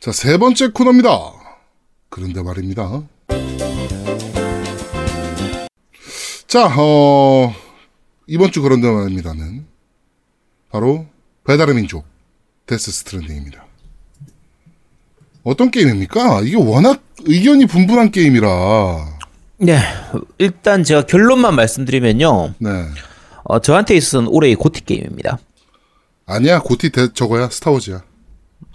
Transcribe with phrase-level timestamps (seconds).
[0.00, 1.10] 자, 세 번째 코너입니다.
[2.08, 3.02] 그런데 말입니다.
[6.46, 7.54] 자, 어,
[8.26, 9.66] 이번 주 그런데 말입니다는
[10.70, 11.06] 바로
[11.46, 12.06] 배달의 민족
[12.64, 13.66] 데스 스트랜딩입니다.
[15.42, 16.40] 어떤 게임입니까?
[16.44, 19.18] 이게 워낙 의견이 분분한 게임이라.
[19.58, 19.78] 네,
[20.38, 22.54] 일단 제가 결론만 말씀드리면요.
[22.58, 22.86] 네.
[23.44, 25.38] 어, 저한테 있어서는 올해의 GOTY 게임입니다.
[26.24, 28.02] 아니야, 고티 대, 저거야, 스타워즈야.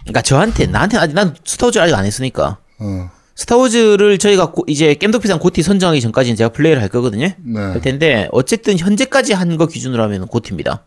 [0.06, 5.38] 그러니까 저한테 나한테 아직 난 스타워즈 아직 안 했으니까 어, 스타워즈를 저희가 고- 이제 겜덕비상
[5.38, 7.28] 고티 선정하기 전까지는 제가 플레이를 할 거거든요.
[7.38, 7.60] 네.
[7.60, 10.84] 할 텐데 어쨌든 현재까지 한 거 기준으로 하면 고티입니다.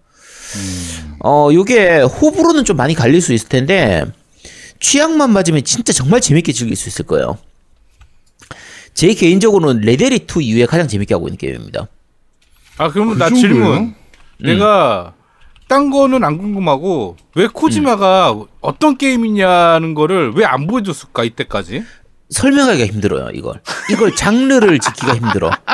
[1.23, 4.05] 어, 요게 호불호는 좀 많이 갈릴 수 있을 텐데
[4.79, 7.37] 취향만 맞으면 진짜 정말 재밌게 즐길 수 있을 거예요.
[8.93, 11.87] 제 개인적으로는 레데리 2 이후에 가장 재밌게 하고 있는 게임입니다.
[12.77, 13.41] 아 그러면 그나 정도예요?
[13.53, 13.95] 질문.
[14.39, 15.13] 내가
[15.69, 21.83] 딴 거는 안 궁금하고 왜 코지마가 어떤 게임이냐는 거를 왜 안 보여줬을까 이때까지?
[22.31, 23.61] 설명하기가 힘들어요, 이걸.
[23.91, 25.51] 이걸 장르를 짓기가 힘들어.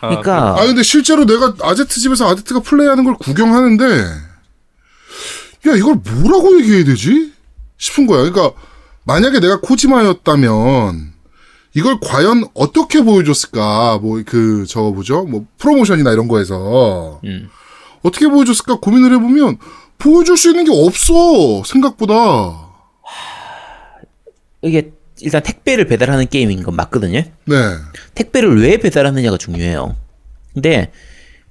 [0.00, 3.84] 아, 그러니까 아 근데 실제로 내가 아제트 집에서 아제트가 플레이하는 걸 구경하는데
[5.68, 7.32] 야 이걸 뭐라고 얘기해야 되지
[7.76, 8.28] 싶은 거야.
[8.30, 8.52] 그러니까
[9.04, 11.12] 만약에 내가 코지마였다면
[11.74, 17.48] 이걸 과연 어떻게 보여줬을까 뭐 그 저거 뭐죠 뭐 프로모션이나 이런 거에서 음.
[18.02, 19.58] 어떻게 보여줬을까 고민을 해보면
[19.98, 22.68] 보여줄 수 있는 게 없어 생각보다
[24.62, 27.22] 이게 일단 택배를 배달하는 게임인 건 맞거든요.
[27.44, 27.54] 네
[28.14, 29.96] 택배를 왜 배달하느냐가 중요해요.
[30.54, 30.92] 근데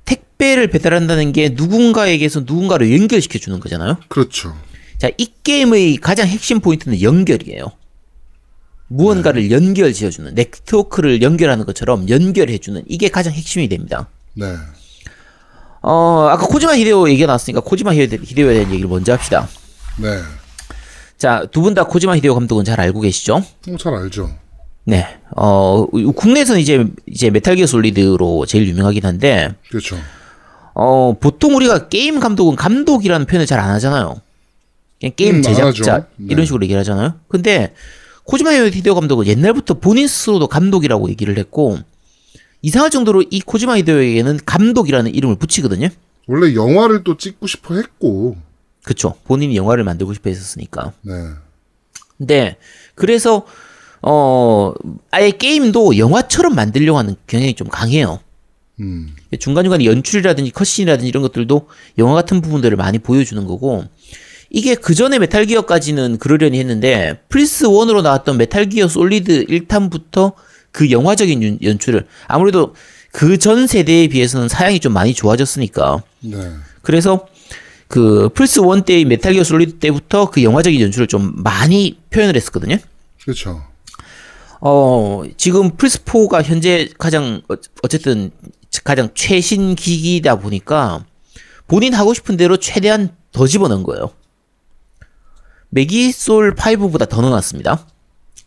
[0.05, 3.97] 택배를 배달한다는 게 누군가에게서 누군가를 연결시켜 주는 거잖아요.
[4.07, 4.55] 그렇죠
[4.97, 7.71] 자, 이 게임의 가장 핵심 포인트는 연결이에요.
[8.87, 14.09] 무언가를 연결 지어주는 네트워크를 연결하는 것처럼 연결해주는 이게 가장 핵심이 됩니다.
[14.33, 14.55] 네
[15.81, 19.47] 어, 아까 코지마 히데오 얘기가 나왔으니까 코지마 히데- 히데오에 대한 얘기를 먼저 합시다.
[19.97, 20.19] 네.
[21.17, 23.35] 자, 두 분 다 코지마 히데오 감독은 잘 알고 계시죠?
[23.37, 24.29] 어, 잘 알죠
[24.85, 25.05] 네.
[25.35, 29.97] 어, 국내에서는 이제, 이제 메탈 기어 솔리드로 제일 유명하긴 한데, 그렇죠
[30.73, 34.15] 어, 보통 우리가 게임 감독은 감독이라는 표현을 잘 안 하잖아요.
[34.99, 36.05] 그냥 게임 음, 안 제작자.
[36.17, 36.27] 네.
[36.29, 37.15] 이런 식으로 얘기를 하잖아요.
[37.27, 37.73] 근데,
[38.25, 41.79] 코지마 히데오 감독은 옛날부터 본인 스스로도 감독이라고 얘기를 했고,
[42.67, 45.87] 이상할 정도로 이 코지마 히데오에게는 감독이라는 이름을 붙이거든요.
[46.27, 48.35] 원래 영화를 또 찍고 싶어 했고
[48.83, 49.15] 그쵸.
[49.23, 50.91] 본인이 영화를 만들고 싶어 했었으니까.
[51.01, 51.13] 네
[52.17, 52.57] 근데,
[52.95, 53.45] 그래서,
[54.01, 54.73] 어,
[55.11, 58.19] 아예 게임도 영화처럼 만들려고 하는 경향이 좀 강해요.
[58.81, 59.15] 음.
[59.39, 61.69] 중간중간 연출이라든지 컷신이라든지 이런 것들도
[61.99, 63.85] 영화 같은 부분들을 많이 보여주는 거고
[64.49, 70.33] 이게 그 전에 메탈 기어까지는 그러려니 했는데 플스 1으로 나왔던 메탈 기어 솔리드 1탄부터
[70.77, 72.75] 그 영화적인 연- 연출을 아무래도
[73.11, 76.51] 그 전 세대에 비해서는 사양이 좀 많이 좋아졌으니까 네.
[76.83, 77.27] 그래서
[77.87, 82.77] 그 플스 1 때의 메탈 기어 솔리드 때부터 그 영화적인 연출을 좀 많이 표현을 했었거든요.
[83.23, 83.63] 그렇죠.
[84.61, 88.29] 어, 지금 플스 4가 현재 가장, 어- 어쨌든,
[88.83, 91.03] 가장 최신 기기다 보니까,
[91.67, 94.11] 본인 하고 싶은 대로 최대한 더 집어넣은 거예요.
[95.69, 97.87] 메기솔 5보다 더 넣어놨습니다.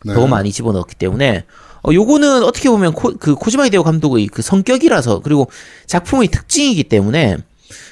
[0.05, 0.13] 네.
[0.13, 1.45] 더 많이 집어넣었기 때문에,
[1.83, 5.49] 어, 요거는 어떻게 보면 코, 그 코지마 히데오 감독의 그 성격이라서, 그리고
[5.87, 7.37] 작품의 특징이기 때문에,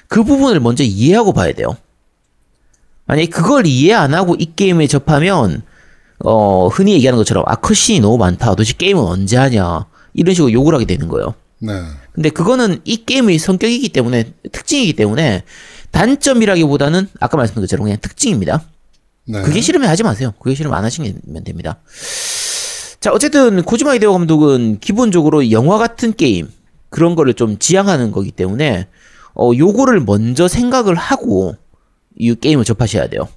[0.08, 1.78] 그 부분을 먼저 이해하고 봐야 돼요.
[3.06, 5.64] 만약에 그걸 이해 안 하고 이 게임에 접하면,
[6.24, 8.50] 어, 흔히 얘기하는 것처럼, 아, 컷신이 너무 많다.
[8.52, 9.86] 도대체 게임은 언제 하냐.
[10.14, 11.34] 이런 식으로 욕을 하게 되는 거예요.
[11.60, 11.72] 네.
[12.14, 15.44] 근데 그거는 이 게임의 성격이기 때문에, 특징이기 때문에,
[15.92, 18.64] 단점이라기보다는, 아까 말씀드린 것처럼 그냥 특징입니다.
[19.26, 19.42] 네.
[19.42, 20.34] 그게 싫으면 하지 마세요.
[20.40, 21.80] 그게 싫으면 안 하시면 됩니다.
[23.00, 26.50] 자, 어쨌든, 코지마 히데오 감독은 기본적으로 영화 같은 게임,
[26.90, 28.88] 그런 거를 좀 지향하는 거기 때문에,
[29.36, 31.56] 어, 요거를 먼저 생각을 하고,
[32.18, 33.30] 이 게임을 접하셔야 돼요.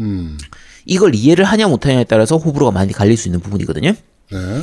[0.00, 0.36] 음.
[0.84, 3.92] 이걸 이해를 하냐 못하냐에 따라서 호불호가 많이 갈릴 수 있는 부분이거든요.
[4.32, 4.62] 네.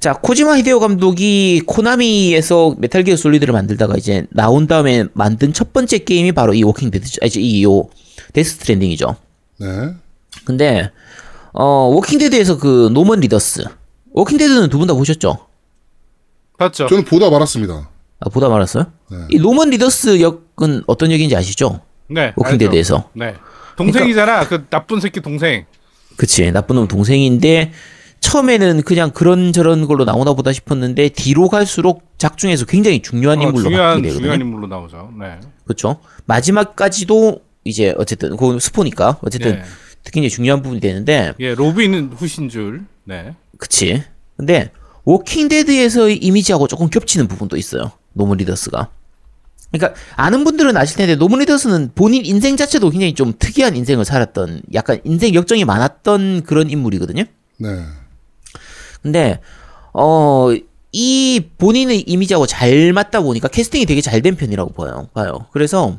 [0.00, 5.98] 자, 코지마 히데오 감독이 코나미에서 메탈 기어 솔리드를 만들다가 이제 나온 다음에 만든 첫 번째
[5.98, 7.88] 게임이 바로 이 워킹 데드, 아, 이제 이요
[8.32, 9.16] 데스 스트랜딩이죠.
[9.58, 9.66] 네.
[10.44, 10.90] 근데
[11.58, 11.64] 어,
[11.94, 13.64] 워킹 데드에서 그 노먼 리더스.
[14.12, 15.38] 워킹 데드는 두 분 다 보셨죠?
[16.58, 16.86] 봤죠?
[16.86, 17.90] 저는 보다 말았습니다.
[18.20, 18.86] 아, 보다 말았어요?
[19.10, 19.16] 네.
[19.30, 21.80] 이 노먼 리더스 역은 어떤 역인지 아시죠?
[22.08, 22.32] 네.
[22.36, 22.58] 워킹 알죠.
[22.58, 23.10] 데드에서.
[23.14, 23.34] 네.
[23.76, 24.48] 동생이잖아.
[24.48, 25.66] 그 나쁜 새끼 동생.
[26.16, 26.50] 그치.
[26.50, 27.72] 나쁜 놈 동생인데
[28.20, 33.88] 처음에는 그냥 그런저런 걸로 나오나 보다 싶었는데 뒤로 갈수록 작중에서 굉장히 중요한 어, 인물로 중요한
[33.96, 34.20] 바뀌게 되거든요.
[34.22, 35.10] 중요한 인물로 나오죠.
[35.20, 35.38] 네.
[35.64, 36.00] 그렇죠.
[36.24, 39.62] 마지막까지도 이제 어쨌든 그건 스포니까 어쨌든 네.
[40.12, 42.84] 굉장히 중요한 부분이 되는데 예, 로빈 훗인 줄.
[43.04, 43.34] 네.
[43.58, 44.02] 그치.
[44.36, 44.70] 근데
[45.04, 47.92] 워킹 데드에서의 이미지하고 조금 겹치는 부분도 있어요.
[48.12, 48.90] 노먼 리더스가.
[49.72, 54.62] 그러니까 아는 분들은 아실 텐데 노먼 리더스는 본인 인생 자체도 굉장히 좀 특이한 인생을 살았던
[54.74, 57.24] 약간 인생 역정이 많았던 그런 인물이거든요.
[57.58, 57.68] 네.
[59.02, 59.40] 근데
[59.92, 60.54] 어
[60.98, 65.10] 이 본인의 이미지하고 잘 맞다 보니까 캐스팅이 되게 잘 된 편이라고 봐요.
[65.12, 65.46] 봐요.
[65.52, 65.98] 그래서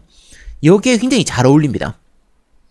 [0.63, 1.99] 여기에 굉장히 잘 어울립니다.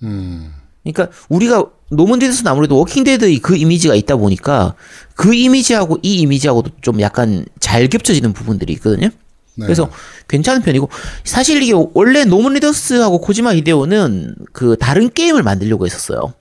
[0.02, 0.52] 음.
[0.92, 4.74] 그러니까 우리가 노먼 리더스는 아무래도 워킹데드의 그 이미지가 있다 보니까
[5.14, 9.08] 그 이미지하고 이 이미지하고도 좀 약간 잘 겹쳐지는 부분들이 있거든요.
[9.54, 9.64] 네.
[9.64, 9.90] 그래서
[10.28, 10.88] 괜찮은 편이고
[11.24, 16.34] 사실 이게 원래 노먼 리더스하고 코지마 히데오는 그 다른 게임을 만들려고 했었어요.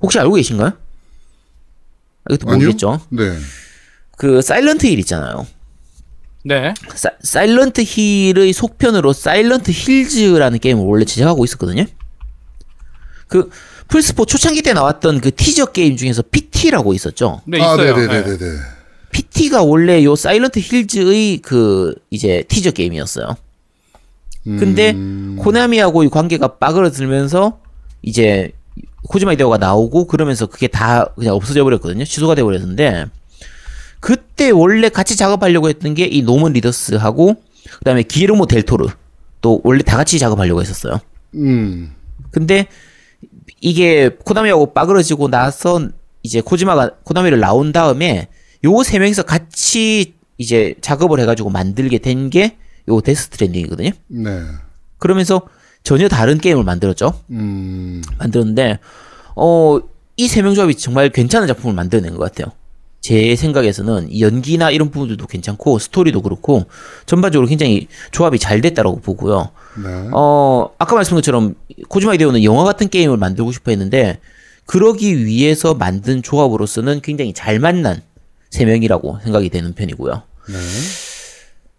[0.00, 0.72] 혹시 알고 계신가요?
[2.30, 2.58] 이것도 아니요?
[2.66, 3.00] 모르겠죠.
[3.10, 3.38] 네.
[4.16, 5.46] 그 사일런트 힐 있잖아요.
[6.44, 6.74] 네.
[6.94, 11.84] 사, 사일런트 힐의 속편으로 사일런트 힐즈라는 게임을 원래 제작하고 있었거든요.
[13.28, 13.50] 그
[13.88, 17.40] 플스 4 초창기 때 나왔던 그 티저 게임 중에서 PT라고 있었죠.
[17.46, 17.96] 네, 아, 있어요.
[17.96, 18.38] 네네네네.
[18.38, 18.46] 네.
[19.10, 23.36] PT가 원래 요 사일런트 힐즈의 그 이제 티저 게임이었어요.
[24.44, 25.36] 근데 음.
[25.40, 27.58] 코나미하고 이 관계가 빠그러들면서
[28.02, 28.52] 이제
[29.08, 32.04] 코지마 히데오가 나오고 그러면서 그게 다 그냥 없어져 버렸거든요.
[32.04, 33.06] 취소가 돼 버렸는데
[33.98, 37.42] 그때 원래 같이 작업하려고 했던 게 이 노먼 리더스하고
[37.78, 38.86] 그다음에 기예르모 델 토로
[39.40, 41.00] 또 원래 다 같이 작업하려고 했었어요.
[41.34, 41.92] 음.
[42.30, 42.66] 근데
[43.60, 45.88] 이게 코나미하고 빠그러지고 나서
[46.22, 48.28] 이제 코지마가 코나미를 나온 다음에
[48.64, 52.56] 요 세 명이서 같이 이제 작업을 해가지고 만들게 된 게
[52.88, 53.90] 요 데스 스트랜딩이거든요.
[54.08, 54.42] 네.
[54.98, 55.42] 그러면서
[55.82, 57.20] 전혀 다른 게임을 만들었죠.
[57.30, 58.02] 음.
[58.18, 58.78] 만들었는데
[59.34, 59.80] 어
[60.18, 62.54] 이 세 명 조합이 정말 괜찮은 작품을 만들어낸 것 같아요.
[63.06, 66.64] 제 생각에서는 이 연기나 이런 부분들도 괜찮고 스토리도 그렇고
[67.06, 69.50] 전반적으로 굉장히 조합이 잘 됐다라고 보고요.
[69.80, 70.08] 네.
[70.12, 71.54] 어 아까 말씀한 것처럼
[71.88, 74.18] 코지마 이데오는 영화 같은 게임을 만들고 싶어 했는데
[74.64, 78.02] 그러기 위해서 만든 조합으로서는 굉장히 잘 만난
[78.50, 80.22] 세 명이라고 생각이 되는 편이고요.
[80.48, 80.54] 네.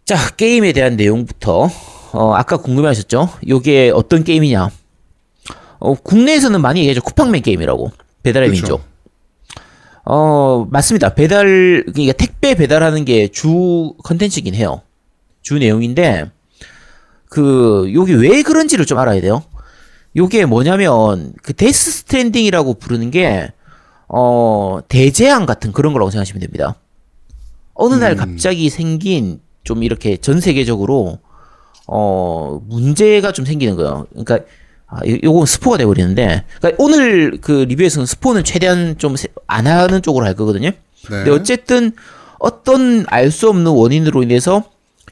[0.05, 1.69] 자, 게임에 대한 내용부터.
[2.13, 3.27] 어, 아까 궁금해하셨죠?
[3.49, 4.69] 요게 어떤 게임이냐?
[5.79, 7.01] 어, 국내에서는 많이 얘기하죠.
[7.01, 7.91] 쿠팡맨 게임이라고.
[8.23, 8.61] 배달의 그쵸.
[8.61, 8.96] 민족.
[10.09, 11.13] 어, 맞습니다.
[11.15, 14.81] 배달, 그러니까 택배 배달하는 게 주 컨텐츠긴 해요.
[15.41, 16.31] 주 내용인데,
[17.29, 19.43] 그, 요게 왜 그런지를 좀 알아야 돼요.
[20.15, 23.51] 요게 뭐냐면, 그 데스 스트랜딩이라고 부르는 게,
[24.07, 26.75] 어, 대재앙 같은 그런 거라고 생각하시면 됩니다.
[27.73, 31.19] 어느 날 갑자기 생긴 좀 이렇게 전 세계적으로
[31.85, 34.07] 어 문제가 좀 생기는 거예요.
[34.09, 34.39] 그러니까
[34.89, 39.15] 아, 요- 요건 스포가 돼버리는데 그러니까 오늘 그 리뷰에서는 스포는 최대한 좀
[39.47, 40.69] 안 하는 쪽으로 할 거거든요.
[40.69, 40.77] 네.
[41.09, 41.91] 근데 어쨌든
[42.39, 44.63] 어떤 알 수 없는 원인으로 인해서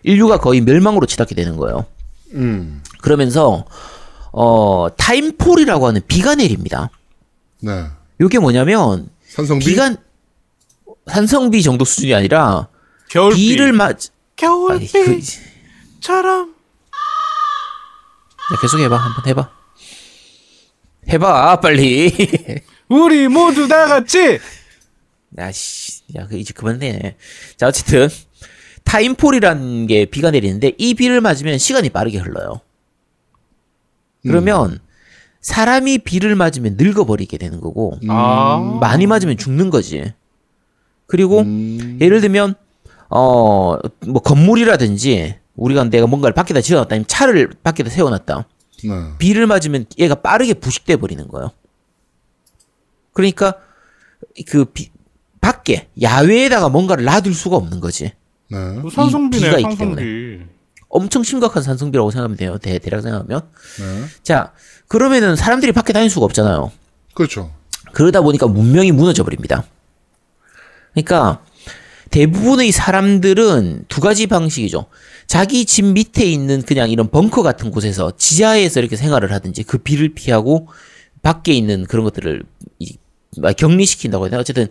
[0.04, 1.86] 인류가 거의 멸망으로 치닫게 되는 거예요.
[2.34, 2.82] 음.
[3.02, 3.66] 그러면서
[4.32, 6.90] 어 timefall이라고 하는 비가 내립니다.
[7.62, 7.86] 네.
[8.22, 9.66] 요게 뭐냐면 산성비.
[9.66, 9.96] 비가
[11.08, 12.68] 산성비 정도 수준이 아니라
[13.10, 13.36] 겨울비.
[13.38, 16.54] 비를 맞 그, 겨울비처럼.
[18.54, 18.96] 야, 계속 해봐.
[18.98, 19.50] 한번 해봐.
[21.10, 22.12] 해봐, 빨리.
[22.90, 24.40] 우리 모두 다 같이.
[25.38, 26.02] 야, 씨.
[26.16, 27.16] 야, 그, 이제 그만해.
[27.58, 28.08] 자, 어쨌든.
[28.84, 32.62] timefall이라는 게 비가 내리는데, 이 비를 맞으면 시간이 빠르게 흘러요.
[34.24, 34.80] 그러면,
[35.42, 38.78] 사람이 비를 맞으면 늙어버리게 되는 거고, 아.
[38.80, 40.14] 많이 맞으면 죽는 거지.
[41.08, 41.98] 그리고, 음.
[42.00, 42.56] 예를 들면,
[43.10, 48.48] 어, 뭐, 건물이라든지, 우리가 내가 뭔가를 밖에다 지어놨다, 아니면 차를 밖에다 세워놨다.
[48.84, 49.18] 네.
[49.18, 51.52] 비를 맞으면 얘가 빠르게 부식돼 버리는 거예요.
[53.14, 53.56] 그러니까
[54.48, 54.92] 그 비,
[55.42, 58.12] 밖에 야외에다가 뭔가를 놔둘 수가 없는 거지.
[58.50, 58.72] 네.
[58.80, 60.42] 뭐 산성비네, 비가 있기 산성비.
[60.90, 62.58] 엄청 심각한 산성비라고 생각하면 돼요.
[62.58, 63.42] 대, 대략 생각하면.
[63.80, 64.06] 네.
[64.24, 64.54] 자,
[64.88, 66.72] 그러면은 사람들이 밖에 다닐 수가 없잖아요.
[67.14, 67.52] 그렇죠.
[67.94, 69.64] 그러다 보니까 문명이 무너져 버립니다.
[70.94, 71.45] 그러니까
[72.12, 74.86] 대부분의 사람들은 두 가지 방식이죠.
[75.28, 80.14] 자기 집 밑에 있는 그냥 이런 벙커 같은 곳에서 지하에서 이렇게 생활을 하든지 그 비를
[80.14, 80.68] 피하고
[81.22, 82.44] 밖에 있는 그런 것들을
[82.80, 82.98] 이-
[83.38, 84.42] 막 격리시킨다고 해야 되나?
[84.42, 84.68] 어쨌든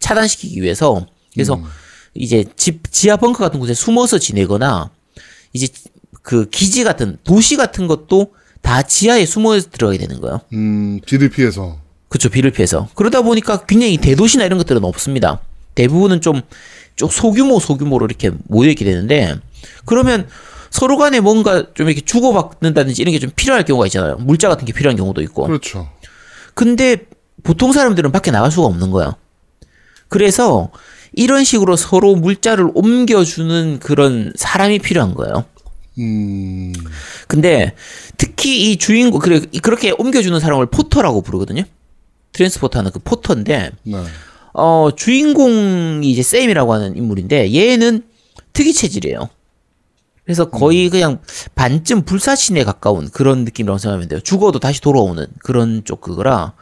[0.00, 1.60] 차단시키기 위해서 그래서
[2.14, 4.90] 이제 집 지하 벙커 같은 곳에 숨어서 지내거나
[5.52, 5.68] 이제
[6.22, 10.40] 그 기지 같은 도시 같은 것도 다 지하에 숨어 들어가게 되는 거예요.
[10.54, 11.78] 음, 비를 피해서.
[12.08, 12.88] 그쵸, 비를 피해서.
[12.94, 15.40] 그러다 보니까 굉장히 대도시나 이런 것들은 없습니다.
[15.74, 16.40] 대부분은 좀,
[16.96, 19.36] 좀 소규모, 소규모로 이렇게 모여 있게 되는데,
[19.84, 20.26] 그러면
[20.70, 24.16] 서로 간에 뭔가 좀 이렇게 주고받는다든지 이런 게 좀 필요할 경우가 있잖아요.
[24.16, 25.46] 물자 같은 게 필요한 경우도 있고.
[25.46, 25.88] 그렇죠.
[26.54, 26.96] 근데
[27.42, 29.14] 보통 사람들은 밖에 나갈 수가 없는 거야.
[30.08, 30.70] 그래서
[31.12, 35.44] 이런 식으로 서로 물자를 옮겨주는 그런 사람이 필요한 거예요.
[35.98, 36.72] 음,
[37.26, 37.74] 근데
[38.18, 41.62] 특히 이 주인공, 그래, 그렇게 옮겨주는 사람을 porter라고 부르거든요.
[42.32, 44.04] transporter 하는 그 porter인데, 네.
[44.58, 48.02] 어, 주인공이 이제 쌤이라고 하는 인물인데, 얘는
[48.54, 49.28] 특이 체질이에요.
[50.24, 51.20] 그래서 거의 그냥
[51.54, 54.20] 반쯤 불사신에 가까운 그런 느낌이라고 생각하면 돼요.
[54.20, 56.54] 죽어도 다시 돌아오는 그런 쪽 그거라.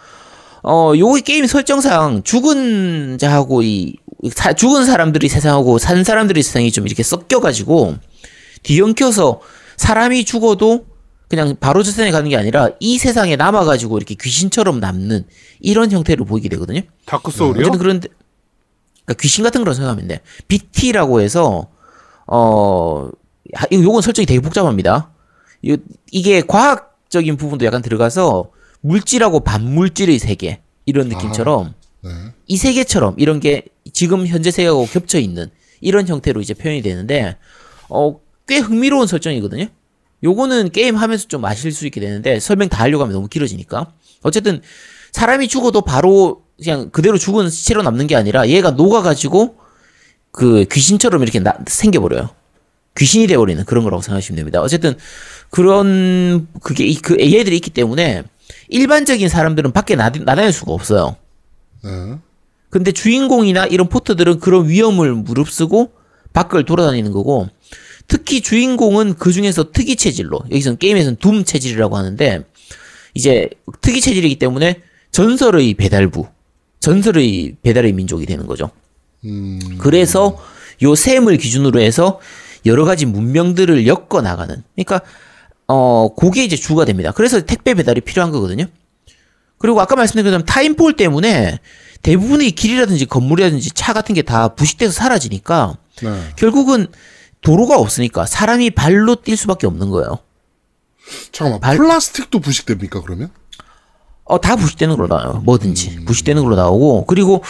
[0.64, 3.94] 어, 요 게임 설정상 죽은 자하고 이
[4.34, 7.94] 사- 죽은 사람들이 세상하고 산 사람들이 세상이 좀 이렇게 섞여가지고
[8.64, 9.40] 뒤엉켜서
[9.76, 10.84] 사람이 죽어도
[11.28, 15.25] 그냥 바로 저 세상에 가는 게 아니라 이 세상에 남아가지고 이렇게 귀신처럼 남는
[15.61, 16.81] 이런 형태로 보이게 되거든요.
[17.07, 17.62] 다크 소울이요?
[17.62, 18.09] 어쨌든 그런데
[19.04, 20.21] 그러니까 귀신 같은 거로 생각하면 돼.
[20.49, 21.69] BT라고 해서
[22.26, 23.11] 어
[23.73, 25.11] 요건 설정이 되게 복잡합니다.
[25.62, 25.76] 이-
[26.11, 28.50] 이게 과학적인 부분도 약간 들어가서
[28.83, 32.11] 물질하고 반물질의 세계 이런 느낌처럼 네.
[32.47, 35.50] 이 세계처럼 이런 게 지금 현재 세계하고 겹쳐 있는
[35.81, 37.37] 이런 형태로 이제 표현이 되는데
[37.88, 39.69] 어 꽤 흥미로운 설정이거든요.
[40.25, 44.62] 요거는 게임 하면서 좀 아실 수 있게 되는데 설명 다 하려고 하면 너무 길어지니까 어쨌든
[45.12, 49.57] 사람이 죽어도 바로 그냥 그대로 죽은 시체로 남는 게 아니라 얘가 녹아가지고
[50.33, 52.31] 그 귀신처럼 이렇게 나- 생겨버려요.
[52.97, 54.61] 귀신이 돼버리는 그런 거라고 생각하시면 됩니다.
[54.62, 54.95] 어쨌든
[55.50, 58.23] 그런 그게 이- 그 얘들이 있기 때문에
[58.69, 61.16] 일반적인 사람들은 밖에 나, 나다닐 수가 없어요.
[61.83, 61.90] 네.
[62.71, 65.93] 근데 주인공이나 이런 포트들은 그런 위험을 무릅쓰고
[66.33, 67.49] 밖을 돌아다니는 거고
[68.08, 72.44] 특히 주인공은 그 중에서 특이 체질로 여기서는 게임에서는 둠 체질이라고 하는데
[73.14, 73.49] 이제
[73.80, 74.80] 특이 체질이기 때문에
[75.11, 76.26] 전설의 배달부
[76.80, 78.70] 전설의 배달의 민족이 되는 거죠.
[79.25, 80.38] 음, 그래서
[80.82, 82.20] 요 셈을 기준으로 해서
[82.66, 84.62] 여러 가지 문명들을 엮어 나가는.
[84.75, 85.00] 그러니까
[85.66, 87.12] 어 그게 이제 주가 됩니다.
[87.12, 88.66] 그래서 택배 배달이 필요한 거거든요.
[89.58, 91.58] 그리고 아까 말씀드린 것처럼 타임폴 때문에
[92.02, 96.20] 대부분의 길이라든지 건물이라든지 차 같은 게 다 부식돼서 사라지니까 네.
[96.37, 96.87] 결국은
[97.44, 100.18] 도로가 없으니까 사람이 발로 뛸 수밖에 없는 거예요.
[101.30, 101.60] 잠깐만.
[101.60, 103.30] 발- 플라스틱도 부식됩니까, 그러면?
[104.24, 105.42] 어, 다 부식되는 걸로 나와요.
[105.44, 106.04] 뭐든지.
[106.06, 107.42] 부식되는 걸로 나오고, 그리고,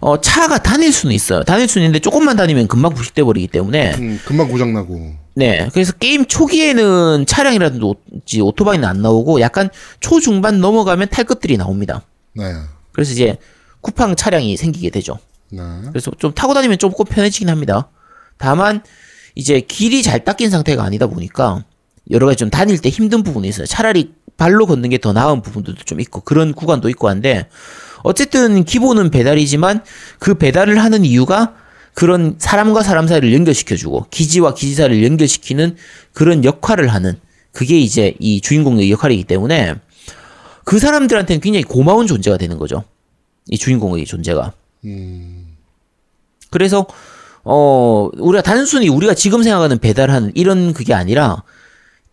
[0.00, 1.42] 어, 차가 다닐 수는 있어요.
[1.44, 5.12] 다닐 수는 있는데 조금만 다니면 금방 부식돼 버리기 때문에, 음, 금방 고장 나고.
[5.34, 5.68] 네.
[5.72, 9.68] 그래서 게임 초기에는 차량이라든지 오토바이는 안 나오고, 약간
[10.00, 12.02] 초중반 넘어가면 탈 것들이 나옵니다.
[12.34, 12.44] 네.
[12.92, 13.36] 그래서 이제
[13.82, 15.18] 쿠팡 차량이 생기게 되죠.
[15.50, 15.60] 네.
[15.90, 17.90] 그래서 좀 타고 다니면 조금 편해지긴 합니다.
[18.38, 18.82] 다만,
[19.34, 21.64] 이제 길이 잘 닦인 상태가 아니다 보니까,
[22.10, 23.66] 여러 가지 좀 다닐 때 힘든 부분이 있어요.
[23.66, 27.48] 차라리 발로 걷는 게 더 나은 부분들도 좀 있고, 그런 구간도 있고 한데,
[28.02, 29.84] 어쨌든 기본은 배달이지만,
[30.18, 31.54] 그 배달을 하는 이유가
[31.94, 35.76] 그런 사람과 사람 사이를 연결시켜주고, 기지와 기지 사이를 연결시키는
[36.12, 37.18] 그런 역할을 하는,
[37.52, 39.76] 그게 이제 이 주인공의 역할이기 때문에,
[40.64, 42.84] 그 사람들한테는 굉장히 고마운 존재가 되는 거죠.
[43.48, 44.52] 이 주인공의 존재가.
[44.84, 45.56] 음,
[46.50, 46.86] 그래서
[47.44, 51.42] 어 우리가 단순히 우리가 지금 생각하는 배달하는 이런 그게 아니라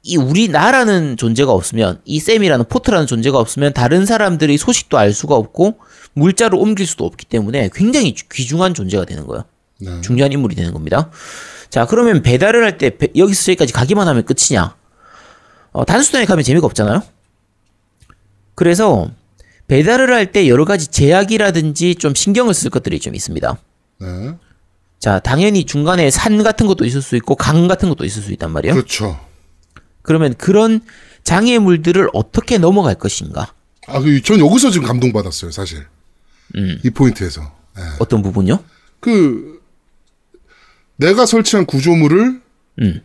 [0.02, 5.78] 이 우리나라는 존재가 없으면 이 쌤이라는 포트라는 존재가 없으면 다른 사람들의 소식도 알 수가 없고
[6.14, 9.44] 물자를 옮길 수도 없기 때문에 굉장히 귀중한 존재가 되는 거예요.
[9.80, 10.02] 네.
[10.02, 11.12] 중요한 인물이 되는 겁니다.
[11.70, 14.76] 자 그러면 배달을 할 때 여기서 저기까지 가기만 하면 끝이냐?
[15.72, 17.04] 어, 단수단에 가면 재미가 없잖아요.
[18.56, 19.12] 그래서
[19.68, 23.58] 배달을 할 때 여러 가지 제약이라든지 좀 신경을 쓸 것들이 좀 있습니다.
[24.02, 24.08] 네.
[25.00, 28.52] 자, 당연히 중간에 산 같은 것도 있을 수 있고 강 같은 것도 있을 수 있단
[28.52, 28.76] 말이에요.
[28.76, 29.20] 그렇죠.
[30.02, 30.82] 그러면 그런
[31.24, 33.54] 장애물들을 어떻게 넘어갈 것인가?
[33.88, 35.86] 아, 그, 전 여기서 지금 감동받았어요, 사실.
[36.56, 36.80] 음.
[36.84, 37.42] 이 포인트에서.
[37.76, 37.84] 네.
[38.00, 38.60] 어떤 부분요?
[39.00, 39.62] 그,
[40.98, 42.42] 내가 설치한 구조물을
[42.82, 43.02] 음.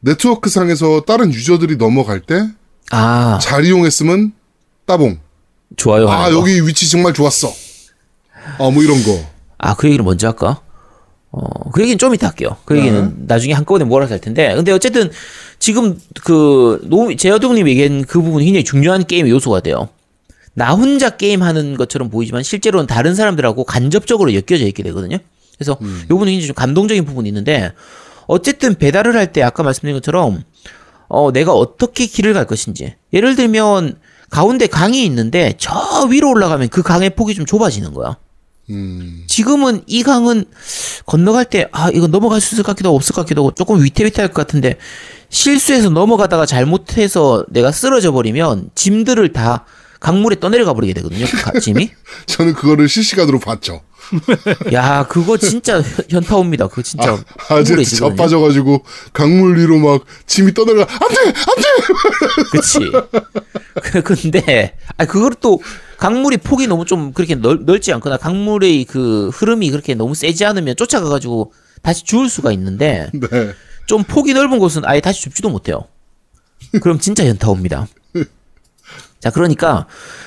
[0.00, 2.48] 네트워크 상에서 다른 유저들이 넘어갈 때
[2.90, 4.32] 아, 잘 이용했으면
[4.86, 5.18] 따봉.
[5.76, 6.08] 좋아요.
[6.08, 6.40] 아, 하는 거.
[6.40, 7.52] 여기 위치 정말 좋았어.
[8.58, 9.26] 어, 뭐 이런 거.
[9.58, 10.60] 아, 그 얘기를 먼저 할까?
[11.36, 12.56] 어, 그 얘기는 좀 이따 할게요.
[12.64, 14.54] 그 얘기는 나중에 한꺼번에 몰아서 할 텐데.
[14.54, 15.10] 근데 어쨌든
[15.58, 19.88] 지금 그, 노, 제어동님 얘기한 그 부분이 굉장히 중요한 게임의 요소가 돼요.
[20.52, 25.18] 나 혼자 게임 하는 것처럼 보이지만 실제로는 다른 사람들하고 간접적으로 엮여져 있게 되거든요.
[25.58, 25.76] 그래서 요
[26.08, 27.72] 부분이 굉장히 좀 감동적인 부분이 있는데
[28.26, 30.44] 어쨌든 배달을 할 때 아까 말씀드린 것처럼
[31.08, 32.94] 어, 내가 어떻게 길을 갈 것인지.
[33.12, 33.96] 예를 들면
[34.30, 38.16] 가운데 강이 있는데 저 위로 올라가면 그 강의 폭이 좀 좁아지는 거야.
[38.70, 40.44] 음, 지금은 이 강은
[41.06, 43.82] 건너갈 때, 아, 이거 넘어갈 수 있을 것 같기도 하고 없을 것 같기도 하고 조금
[43.82, 44.76] 위태위태할 것 같은데
[45.28, 49.66] 실수해서 넘어가다가 잘못해서 내가 쓰러져 버리면 짐들을 다
[50.04, 51.24] 강물에 떠내려가 버리게 되거든요.
[51.24, 51.90] 그 가- 짐이.
[52.26, 53.80] 저는 그거를 실시간으로 봤죠.
[54.74, 56.68] 야, 그거 진짜 현- 현타옵니다.
[56.68, 57.12] 그거 진짜
[57.48, 58.10] 아, 억울해지거든요.
[58.14, 58.84] 자빠져가지고
[59.14, 60.92] 강물 위로 막 짐이 떠내려가.
[60.92, 61.20] 안 돼!
[61.28, 62.44] 안 돼!
[62.52, 62.78] 그치.
[64.02, 65.62] 그- 근데, 아, 그걸 또,
[65.96, 70.76] 강물이 폭이 너무 좀 그렇게 넓, 넓지 않거나, 강물의 그 흐름이 그렇게 너무 세지 않으면
[70.76, 73.52] 쫓아가가지고 다시 죽을 수가 있는데, 네.
[73.86, 75.88] 좀 폭이 넓은 곳은 아예 다시 줍지도 못해요.
[76.82, 77.86] 그럼 진짜 현타 옵니다.
[79.24, 79.86] 자, 그러니까,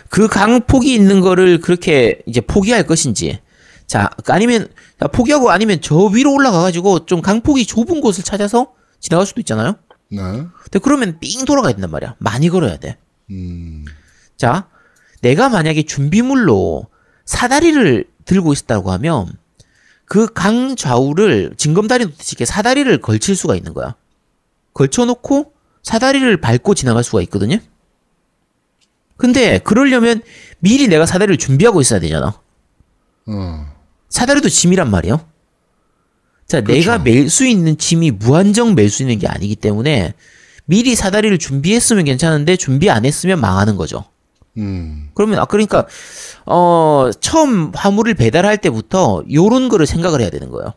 [0.09, 3.39] 그 강폭이 있는 거를 그렇게 이제 포기할 것인지,
[3.85, 9.27] 자, 아니면, 자, 포기하고 아니면 저 위로 올라가 가지고 좀 강폭이 좁은 곳을 찾아서 지나갈
[9.27, 9.75] 수도 있잖아요.
[10.09, 10.19] 네.
[10.19, 12.15] 근데 그러면 삥 돌아가야 된단 말이야.
[12.17, 12.97] 많이 걸어야 돼.
[13.29, 13.85] 음.
[14.35, 14.67] 자,
[15.21, 16.87] 내가 만약에 준비물로
[17.25, 19.27] 사다리를 들고 있었다고 하면
[20.05, 23.93] 그 강 좌우를 징검다리 놓듯이 이렇게 사다리를 걸칠 수가 있는 거야.
[24.73, 27.57] 걸쳐놓고 사다리를 밟고 지나갈 수가 있거든요.
[29.17, 30.21] 근데 그러려면
[30.59, 32.39] 미리 내가 사다리를 준비하고 있어야 되잖아.
[33.27, 33.65] 어.
[34.09, 35.21] 사다리도 짐이란 말이에요.
[36.47, 36.79] 자, 그렇죠.
[36.79, 40.13] 내가 멜 수 있는 짐이 무한정 멜 수 있는 게 아니기 때문에
[40.65, 44.05] 미리 사다리를 준비했으면 괜찮은데 준비 안 했으면 망하는 거죠.
[44.57, 45.09] 음.
[45.13, 45.86] 그러면 아 그러니까
[46.45, 50.74] 어 처음 화물을 배달할 때부터 요런 거를 생각을 해야 되는 거예요.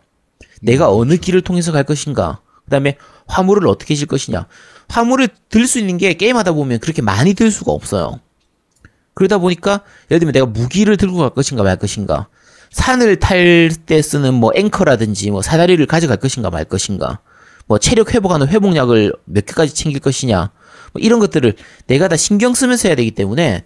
[0.61, 2.41] 내가 어느 길을 통해서 갈 것인가.
[2.65, 4.47] 그다음에 화물을 어떻게 실 것이냐.
[4.89, 8.21] 화물을 들 수 있는 게 게임하다 보면 그렇게 많이 들 수가 없어요.
[9.15, 12.29] 그러다 보니까 예를 들면 내가 무기를 들고 갈 것인가 말 것인가.
[12.71, 17.21] 산을 탈 때 쓰는 뭐 앵커라든지 뭐 사다리를 가져갈 것인가 말 것인가.
[17.67, 20.51] 뭐 체력 회복하는 회복약을 몇 개까지 챙길 것이냐.
[20.93, 21.55] 뭐 이런 것들을
[21.87, 23.65] 내가 다 신경 쓰면서 해야 되기 때문에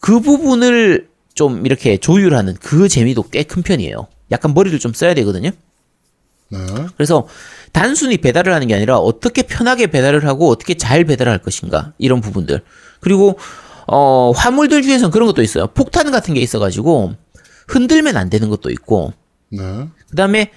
[0.00, 4.08] 그 부분을 좀 이렇게 조율하는 그 재미도 꽤 큰 편이에요.
[4.32, 5.50] 약간 머리를 좀 써야 되거든요.
[6.48, 6.58] 네.
[6.96, 7.26] 그래서
[7.72, 12.62] 단순히 배달을 하는 게 아니라 어떻게 편하게 배달을 하고 어떻게 잘 배달할 것인가 이런 부분들
[13.00, 13.38] 그리고
[13.86, 17.14] 어 화물들 중에서는 그런 것도 있어요 폭탄 같은 게 있어가지고
[17.68, 19.12] 흔들면 안 되는 것도 있고
[19.50, 19.88] 네.
[20.10, 20.50] 그다음에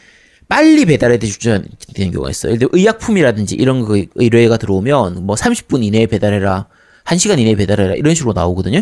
[0.47, 1.61] 빨리 배달해 주셔야
[1.93, 2.53] 되는 경우가 있어요.
[2.53, 6.65] 예를 들어 의약품이라든지 이런 거 의뢰가 들어오면 뭐 30분 이내에 배달해라,
[7.05, 8.81] 1시간 이내에 배달해라 이런 식으로 나오거든요.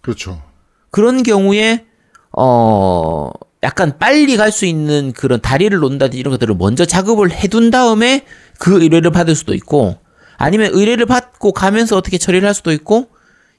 [0.00, 0.42] 그렇죠.
[0.90, 1.86] 그런 경우에
[2.36, 3.30] 어
[3.62, 8.24] 약간 빨리 갈 수 있는 그런 다리를 놓는다든지 이런 것들을 먼저 작업을 해둔 다음에
[8.58, 9.96] 그 의뢰를 받을 수도 있고
[10.36, 13.06] 아니면 의뢰를 받고 가면서 어떻게 처리를 할 수도 있고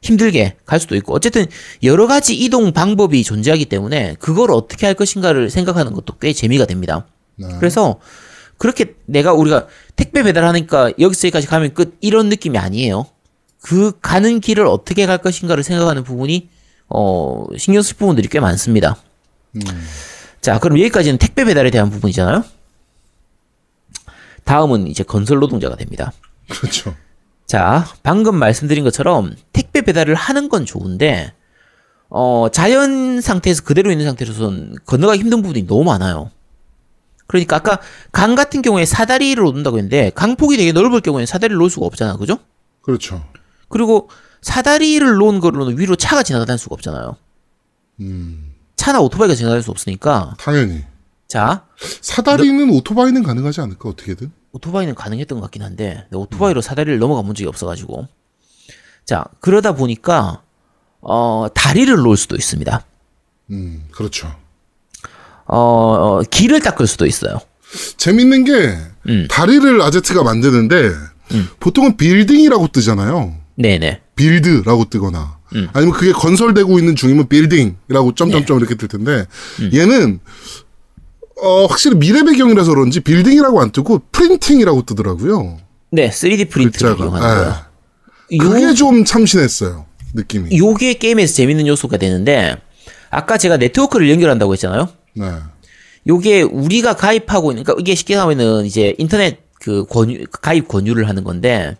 [0.03, 1.45] 힘들게 갈 수도 있고 어쨌든
[1.81, 7.07] 여러 가지 이동 방법이 존재하기 때문에 그걸 어떻게 할 것인가를 생각하는 것도 꽤 재미가 됩니다.
[7.35, 7.47] 네.
[7.57, 7.99] 그래서
[8.57, 13.05] 그렇게 내가 우리가 택배 배달하니까 여기서 여기까지 가면 끝 이런 느낌이 아니에요.
[13.61, 16.49] 그 가는 길을 어떻게 갈 것인가를 생각하는 부분이
[16.89, 18.97] 어 신경 쓸 부분들이 꽤 많습니다.
[19.55, 19.61] 음.
[20.41, 22.43] 자, 그럼 여기까지는 택배 배달에 대한 부분이잖아요.
[24.43, 26.11] 다음은 이제 건설 노동자가 됩니다.
[26.49, 26.93] 그렇죠.
[27.53, 31.33] 자, 방금 말씀드린 것처럼 택배 배달을 하는 건 좋은데
[32.09, 36.31] 어, 자연 상태에서 그대로 있는 상태로선 건너가기 힘든 부분이 너무 많아요.
[37.27, 37.79] 그러니까 아까
[38.11, 42.17] 강 같은 경우에 사다리를 놓는다고 했는데 강폭이 되게 넓을 경우에는 사다리를 놓을 수가 없잖아.
[42.17, 42.39] 그죠?
[42.81, 43.23] 그렇죠.
[43.69, 44.09] 그리고
[44.41, 47.17] 사다리를 놓은 거로는 위로 차가 지나다닐 수가 없잖아요.
[47.99, 48.55] 음.
[48.77, 50.85] 차나 오토바이가 지나다닐 수 없으니까 당연히.
[51.27, 51.67] 자,
[52.01, 54.31] 사다리는 오토바이는 가능하지 않을까 어떻게든.
[54.53, 58.07] 오토바이는 가능했던 것 같긴 한데 오토바이로 사다리를 넘어가 본 적이 없어가지고
[59.03, 60.41] 자 그러다 보니까
[61.01, 62.85] 어 다리를 놓을 수도 있습니다.
[63.51, 63.83] 음.
[63.91, 64.33] 그렇죠.
[65.45, 67.39] 어, 어, 길을 닦을 수도 있어요.
[67.97, 68.77] 재밌는 게
[69.09, 69.27] 음.
[69.29, 70.91] 다리를 아제트가 만드는데
[71.59, 73.35] 보통은 building이라고 뜨잖아요.
[73.55, 74.01] 네네.
[74.15, 75.67] build라고 뜨거나 음.
[75.73, 79.25] 아니면 그게 건설되고 있는 중이면 building이라고 점점점 이렇게 뜰 텐데
[79.73, 80.19] 얘는
[81.43, 85.57] 어 확실히 미래 배경이라서 그런지 building이라고 안 뜨고 printing이라고 뜨더라고요.
[85.91, 86.95] 네, 3D 프린트를.
[86.97, 87.51] 이용하는.
[88.31, 88.37] 예.
[88.37, 89.85] 그게 좀 참신했어요.
[90.13, 90.57] 느낌이.
[90.57, 92.55] 요게 게임에서 재밌는 요소가 되는데
[93.09, 94.87] 아까 제가 네트워크를 연결한다고 했잖아요.
[95.15, 95.25] 네.
[96.07, 101.25] 요게 우리가 가입하고 있는 그러니까 이게 쉽게 하면은 이제 인터넷 그 권유 가입 권유를 하는
[101.25, 101.75] 건데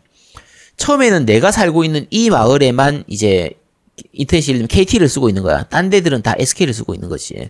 [0.75, 3.51] 처음에는 내가 살고 있는 이 마을에만 이제
[4.11, 5.63] 인터넷이 KT를 쓰고 있는 거야.
[5.63, 7.49] 딴 데들은 다 SK를 쓰고 있는 거지.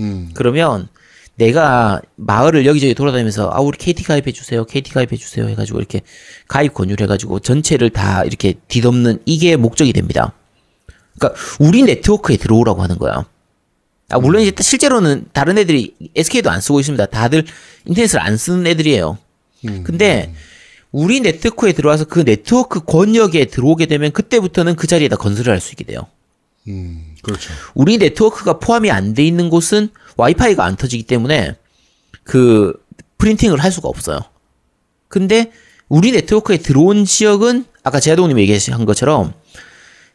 [0.00, 0.30] 음.
[0.32, 0.88] 그러면
[1.36, 4.64] 내가 마을을 여기저기 돌아다니면서 아 우리 KT 가입해 주세요.
[4.64, 6.02] KT 가입해 주세요 해가지고 이렇게
[6.48, 10.32] 가입 권유를 해가지고 전체를 다 이렇게 뒤덮는 이게 목적이 됩니다.
[11.18, 13.24] 그러니까 우리 네트워크에 들어오라고 하는 거야.
[14.10, 17.06] 아 물론 이제 실제로는 다른 애들이 SK도 안 쓰고 있습니다.
[17.06, 17.44] 다들
[17.86, 19.16] 인터넷을 안 쓰는 애들이에요.
[19.68, 19.84] 음.
[19.84, 20.34] 근데
[20.90, 25.84] 우리 네트워크에 들어와서 그 네트워크 권역에 들어오게 되면 그때부터는 그 자리에다 건설을 할 수 있게
[25.84, 26.06] 돼요.
[26.68, 27.11] 음.
[27.22, 27.52] 그렇죠.
[27.74, 31.56] 우리 네트워크가 포함이 안 돼 있는 곳은 와이파이가 안 터지기 때문에
[32.24, 32.72] 그
[33.18, 34.20] 프린팅을 할 수가 없어요.
[35.08, 35.52] 근데
[35.88, 39.32] 우리 네트워크에 들어온 지역은 아까 제아동님이 얘기하신 것처럼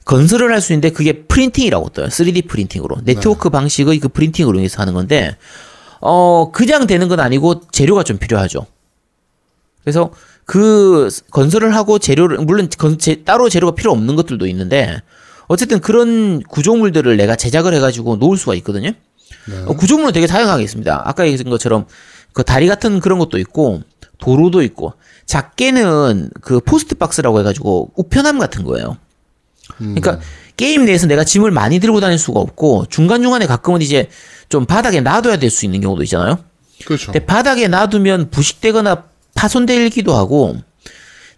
[0.06, 2.08] 건설을 할 수 있는데 그게 프린팅이라고 떠요.
[2.08, 2.98] 3D 프린팅으로.
[3.04, 5.36] 네트워크 방식의 그 프린팅을 이용해서 하는 건데
[6.00, 8.66] 어 그냥 되는 건 아니고 재료가 좀 필요하죠.
[9.84, 10.12] 그래서
[10.46, 15.02] 그 건설을 하고 재료를 물론 건- 제- 따로 재료가 필요 없는 것들도 있는데
[15.48, 18.92] 어쨌든 그런 구조물들을 내가 제작을 해가지고 놓을 수가 있거든요.
[19.66, 21.04] 어, 구조물은 되게 다양하게 있습니다.
[21.06, 21.86] 아까 얘기한 것처럼
[22.34, 23.82] 그 다리 같은 그런 것도 있고
[24.20, 24.94] 도로도 있고
[25.26, 28.98] 작게는 그 post box라고 해가지고 우편함 같은 거예요.
[29.78, 30.20] 그러니까
[30.56, 34.10] 게임 내에서 내가 짐을 많이 들고 다닐 수가 없고 중간 중간에 가끔은 이제
[34.50, 36.40] 좀 바닥에 놔둬야 될 수 있는 경우도 있잖아요.
[36.86, 37.12] 그렇죠.
[37.12, 39.04] 근데 바닥에 놔두면 부식되거나
[39.36, 40.56] 파손되기도 하고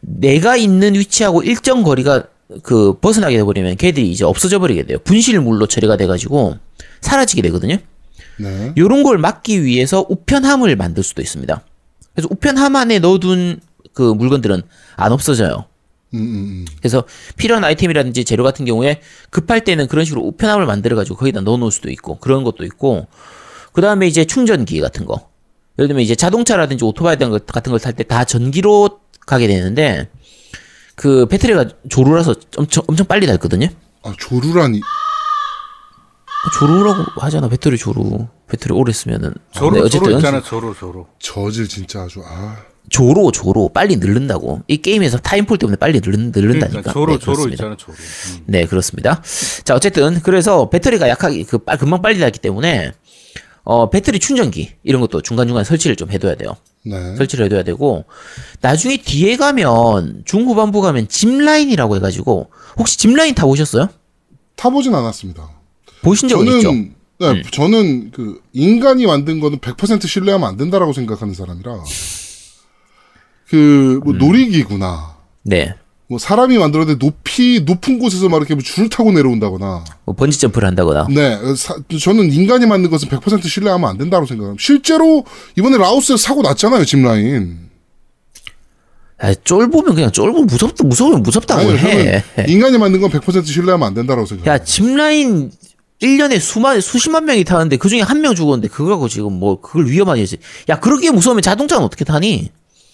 [0.02, 2.26] 내가 있는 위치하고 일정 거리가
[2.64, 4.98] 그 벗어나게 돼버리면 걔들이 이제 없어져 버리게 돼요.
[5.04, 6.58] 분실물로 처리가 돼가지고
[7.02, 7.78] 사라지게 되거든요.
[8.38, 8.74] 네.
[8.78, 11.62] 요런 걸 막기 위해서 우편함을 만들 수도 있습니다.
[12.14, 13.60] 그래서 우편함 안에 넣어둔
[13.94, 14.62] 그 물건들은
[14.96, 15.66] 안 없어져요.
[16.16, 16.66] 음, 음, 음.
[16.80, 17.04] 그래서
[17.38, 22.18] 필요한 아이템이라든지 재료 같은 경우에 급할 때는 그런 식으로 우편함을 만들어가지고 거기다 넣어놓을 수도 있고
[22.18, 23.06] 그런 것도 있고
[23.74, 25.30] 그 다음에 이제 충전기 같은 거
[25.78, 30.10] 예를 들면 이제 자동차라든지 오토바이 같은 걸 탈 때 다 전기로 가게 되는데
[31.00, 33.68] 그 배터리가 조루라서 엄청 엄청 빨리 닳거든요.
[34.04, 34.82] 아, 조루라니.
[36.60, 41.08] 조루라고 하잖아 배터리 조루 배터리 오래 쓰면은 조로 네, 조로 있잖아 조로 조로.
[41.20, 42.58] 저질 진짜 아주, 아.
[42.90, 47.36] 조로 조로 빨리 늘른다고 이 게임에서 타임폴 때문에 빨리 늘른, 늘른다니까 그러니까 조로 네, 조로
[47.38, 47.54] 그렇습니다.
[47.54, 47.94] 있잖아 조로.
[47.98, 48.44] 음.
[48.48, 49.22] 네, 그렇습니다.
[49.64, 52.92] 자, 어쨌든 그래서 배터리가 약하게 그 빨- 금방 빨리 닳기 때문에
[53.64, 56.56] 어 배터리 충전기 이런 것도 중간 중간 설치를 좀 해둬야 돼요.
[56.90, 57.16] 네.
[57.16, 58.06] 설치를 해둬야 되고
[58.62, 63.90] 나중에 뒤에 가면 중후반부 가면 짚라인이라고 해가지고 혹시 짚라인 타 보셨어요?
[64.56, 65.50] 타보진 않았습니다.
[66.02, 66.72] 보신 적은 있죠?
[66.72, 66.94] 음.
[67.20, 71.84] 저는, 네, 저는 그, 인간이 만든 거는 100% 신뢰하면 안 된다라고 생각하는 사람이라.
[73.50, 74.00] 그, 음.
[74.04, 75.18] 뭐, 놀이기구나.
[75.44, 75.76] 네.
[76.10, 79.84] 뭐, 사람이 만들었는데 높이, 높은 곳에서 막 이렇게 뭐 줄을 타고 내려온다거나.
[80.06, 81.06] 뭐 번지 점프를 한다거나.
[81.12, 84.60] 네, 사- 저는 인간이 만든 것은 100% 신뢰하면 안 된다고 생각합니다.
[84.60, 85.24] 실제로
[85.56, 87.70] 이번에 라오스에서 사고 났잖아요, 짚라인.
[89.20, 92.24] 아, 쫄 보면 그냥 쫄보 무섭다 무서우면 무섭다고 아니, 해.
[92.48, 94.52] 인간이 만든 건 100% 신뢰하면 안 된다고 생각해요.
[94.52, 95.52] 야, 짚라인
[96.02, 99.86] 1년에 수만, 수십만 명이 타는데 그 중에 한 명 죽었는데 그거 갖고 지금 뭐 그걸
[99.88, 100.38] 위험하게 했지.
[100.70, 102.50] 야, 그렇게 무서우면 자동차는 어떻게 타니?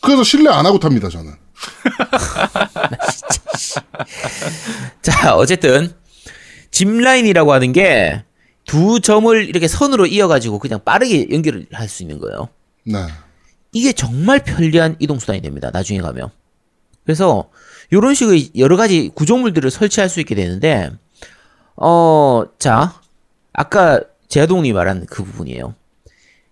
[0.06, 1.34] 그래서 신뢰 안 하고 탑니다, 저는.
[5.02, 5.94] 자, 어쨌든
[6.72, 8.24] 짚라인이라고 하는 게
[8.65, 12.50] 두 점을 이렇게 선으로 이어가지고 그냥 빠르게 연결을 할 수 있는 거예요.
[12.84, 12.98] 네.
[13.72, 15.70] 이게 정말 편리한 이동 수단이 됩니다.
[15.72, 16.30] 나중에 가면.
[17.04, 17.50] 그래서
[17.91, 20.89] 이런 식의 여러 가지 구조물들을 설치할 수 있게 되는데
[21.76, 23.00] 어, 자,
[23.54, 25.76] 아까 제아동님이 말한 그 부분이에요.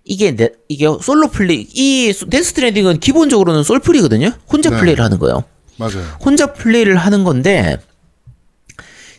[0.05, 4.31] 이게 내, 이게 솔로 플레이 이 데스 스트랜딩은 기본적으로는 솔플이거든요.
[4.51, 4.77] 혼자 네.
[4.77, 5.43] 플레이를 하는 거예요.
[5.77, 6.03] 맞아요.
[6.23, 7.77] 혼자 플레이를 하는 건데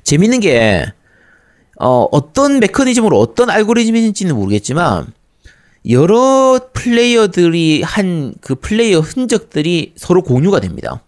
[0.03, 0.85] 재밌는 게
[1.81, 5.07] 어, 어떤 메커니즘으로 어떤 알고리즘인지는 모르겠지만
[5.89, 11.03] 여러 플레이어들이 한 그 플레이어 흔적들이 서로 공유가 됩니다.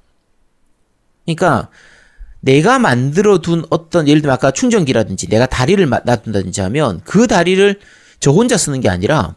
[1.25, 1.69] 그러니까
[2.41, 7.79] 내가 만들어 둔 어떤 예를 들면 아까 충전기라든지 내가 다리를 마- 놔둔다든지 하면 그 다리를
[8.21, 9.35] 저 혼자 쓰는 게 아니라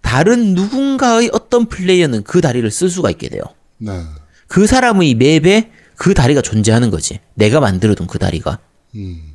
[0.00, 3.42] 다른 누군가의 어떤 플레이어는 그 다리를 쓸 수가 있게 돼요.
[3.78, 4.02] 네.
[4.48, 7.20] 그 사람의 맵에 그 다리가 존재하는 거지.
[7.34, 8.58] 내가 만들어둔 그 다리가.
[8.96, 9.34] 음.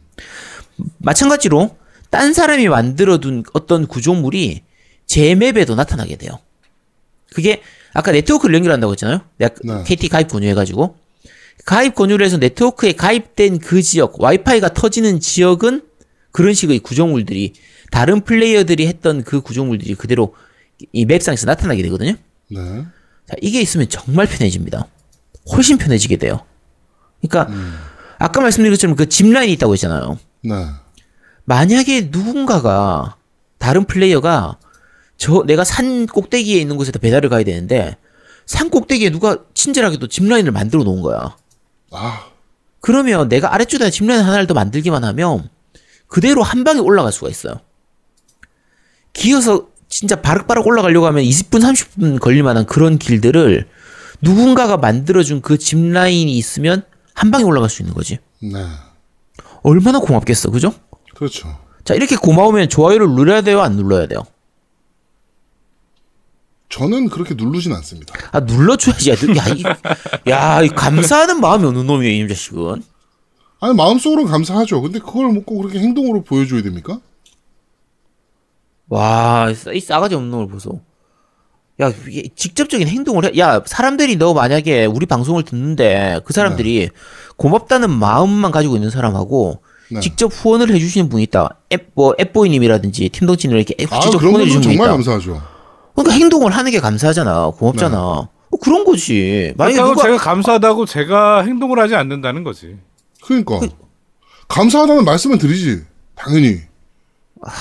[0.98, 1.78] 마찬가지로
[2.10, 4.64] 딴 사람이 만들어둔 어떤 구조물이
[5.06, 6.40] 제 맵에도 나타나게 돼요.
[7.34, 7.62] 그게
[7.94, 9.22] 아까 네트워크를 연결한다고 했잖아요.
[9.38, 9.84] 내가 네.
[9.86, 10.98] KT 가입 권유해가지고
[11.66, 15.82] 가입 권유를 해서 네트워크에 가입된 그 지역, 와이파이가 터지는 지역은
[16.32, 17.54] 그런 식의 구조물들이
[17.92, 20.36] 다른 플레이어들이 했던 그 구조물들이 그대로
[20.92, 22.14] 이 맵상에서 나타나게 되거든요.
[22.50, 22.86] 네.
[23.28, 24.88] 자, 이게 있으면 정말 편해집니다.
[25.52, 26.42] 훨씬 편해지게 돼요.
[27.22, 27.54] 그러니까
[28.20, 30.20] 아까 말씀드린 것처럼 그 짚라인이 있다고 했잖아요.
[30.44, 30.68] 네.
[31.46, 33.18] 만약에 누군가가
[33.58, 34.58] 다른 플레이어가
[35.18, 37.98] 저 내가 산 꼭대기에 있는 곳에다 배달을 가야 되는데
[38.46, 41.38] 산 꼭대기에 누가 친절하게도 짚라인을 만들어 놓은 거야.
[41.92, 42.28] 아,
[42.82, 45.50] 그러면 내가 아래쪽에다 짚라인 하나를 더 만들기만 하면
[46.08, 47.60] 그대로 한 방에 올라갈 수가 있어요.
[49.14, 53.66] 기어서 진짜 바락바락 올라가려고 하면 20분, 30분 걸릴 만한 그런 길들을
[54.20, 58.20] 누군가가 만들어준 그 짚라인이 있으면 한 방에 올라갈 수 있는 거지.
[58.42, 58.66] 네.
[59.64, 60.74] 얼마나 고맙겠어, 그죠?
[61.16, 61.58] 그렇죠.
[61.86, 64.26] 자, 이렇게 고마우면 좋아요를 눌러야 돼요, 안 눌러야 돼요?
[66.68, 68.16] 저는 그렇게 누르진 않습니다.
[68.34, 69.12] 아, 눌러줘야지.
[69.12, 69.16] 야,
[69.56, 69.64] 이,
[70.30, 72.84] 야, 이 감사하는 마음이 없는 놈이에요, 이 자식은.
[73.62, 74.82] 아니, 마음속으로는 감사하죠.
[74.82, 77.00] 근데 그걸 꼭 그렇게 행동으로 보여줘야 됩니까?
[78.90, 80.82] 와, 이 싸- 싸가지 없는 놈을 보소.
[81.82, 83.38] 야, 이게 직접적인 행동을 해.
[83.38, 86.90] 야, 사람들이 너 만약에 우리 방송을 듣는데 그 사람들이
[87.36, 90.00] 고맙다는 마음만 가지고 있는 사람하고 네.
[90.00, 91.50] 직접 후원을 해주시는 분이 있다.
[91.74, 94.94] 앱, 뭐, 앱보이님이라든지 팀동치님 이렇게 앱 아, 직접 그런 후원해 분들은 주시는 분이 정말 있다.
[94.94, 95.42] 감사하죠.
[95.96, 97.50] 그러니까 행동을 하는 게 감사하잖아.
[97.52, 97.98] 고맙잖아.
[98.00, 98.30] 어,
[98.62, 99.54] 그런 거지.
[99.58, 102.78] 만약에 그렇다고 누가 제가 감사하다고 제가 행동을 하지 않는다는 거지.
[103.22, 103.60] 그러니까.
[104.48, 105.84] 감사하다는 말씀은 드리지.
[106.16, 106.60] 당연히.
[107.42, 107.52] 아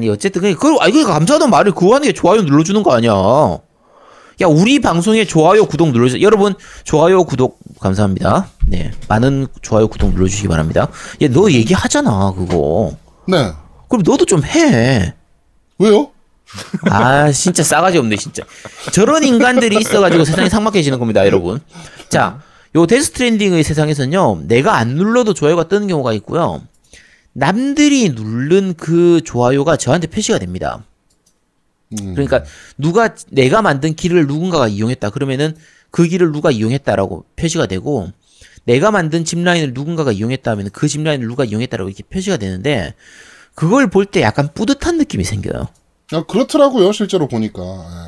[0.00, 3.12] 니 어쨌든 그그 아니 그러니까 감사하다는 말을 그거 하는 게 좋아요 눌러주는 거 아니야.
[3.12, 6.22] 야 우리 방송에 좋아요 구독 눌러주세요.
[6.22, 8.48] 여러분 좋아요 구독 감사합니다.
[8.66, 10.88] 네 많은 좋아요 구독 눌러주시기 바랍니다.
[11.22, 12.96] 야너 얘기하잖아 그거.
[13.28, 13.52] 네.
[13.88, 15.14] 그럼 너도 좀 해.
[15.78, 16.10] 왜요?
[16.90, 18.42] 아, 진짜 싸가지 없네, 진짜.
[18.92, 21.60] 저런 인간들이 있어가지고 세상이 삭막해지는 겁니다, 여러분.
[22.08, 22.40] 자,
[22.74, 26.62] 요 데스 트랜딩의 세상에서는요, 내가 안 눌러도 좋아요가 뜨는 경우가 있고요.
[27.38, 30.84] 남들이 누른 그 좋아요가 저한테 표시가 됩니다.
[31.92, 32.14] 음.
[32.14, 32.44] 그러니까
[32.78, 35.54] 누가 내가 만든 길을 누군가가 이용했다 그러면은
[35.90, 38.10] 그 길을 누가 이용했다라고 표시가 되고
[38.64, 42.94] 내가 만든 짚라인을 누군가가 이용했다 하면 그 짚라인을 누가 이용했다라고 이렇게 표시가 되는데
[43.54, 45.68] 그걸 볼 때 약간 뿌듯한 느낌이 생겨요.
[46.12, 47.62] 아, 그렇더라고요, 실제로 보니까.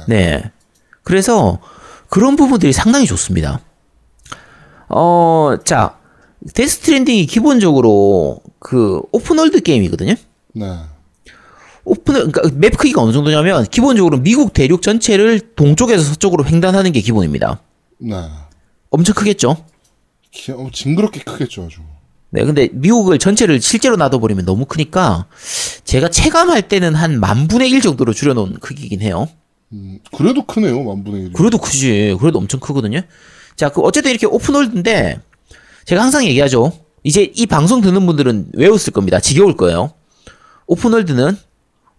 [0.08, 0.14] 예.
[0.14, 0.52] 네.
[1.02, 1.60] 그래서
[2.08, 3.60] 그런 부분들이 상당히 좋습니다.
[4.88, 5.97] 어, 자,
[6.54, 10.14] 데스 스트랜딩이 기본적으로 그 open world 게임이거든요.
[10.54, 10.66] 네.
[11.84, 17.60] 오픈 그러니까 맵 크기가 어느 정도냐면 기본적으로 미국 대륙 전체를 동쪽에서 서쪽으로 횡단하는 게 기본입니다.
[17.98, 18.14] 네.
[18.90, 19.64] 엄청 크겠죠?
[20.30, 21.80] 기- 어, 징그럽게 크겠죠, 아주.
[22.30, 25.26] 네, 근데 미국을 전체를 실제로 놔둬버리면 너무 크니까
[25.84, 29.28] 제가 체감할 때는 한 만 분의 일 정도로 줄여놓은 크기긴 해요.
[29.72, 31.32] 음, 그래도 크네요, 만분의 1.
[31.32, 32.16] 그래도 크지.
[32.20, 33.00] 그래도 엄청 크거든요.
[33.56, 35.20] 자, 그 어쨌든 이렇게 open world인데
[35.88, 36.70] 제가 항상 얘기하죠.
[37.02, 39.20] 이제 이 방송 듣는 분들은 외웠을 겁니다.
[39.20, 39.94] 지겨울 거예요.
[40.66, 41.34] open world는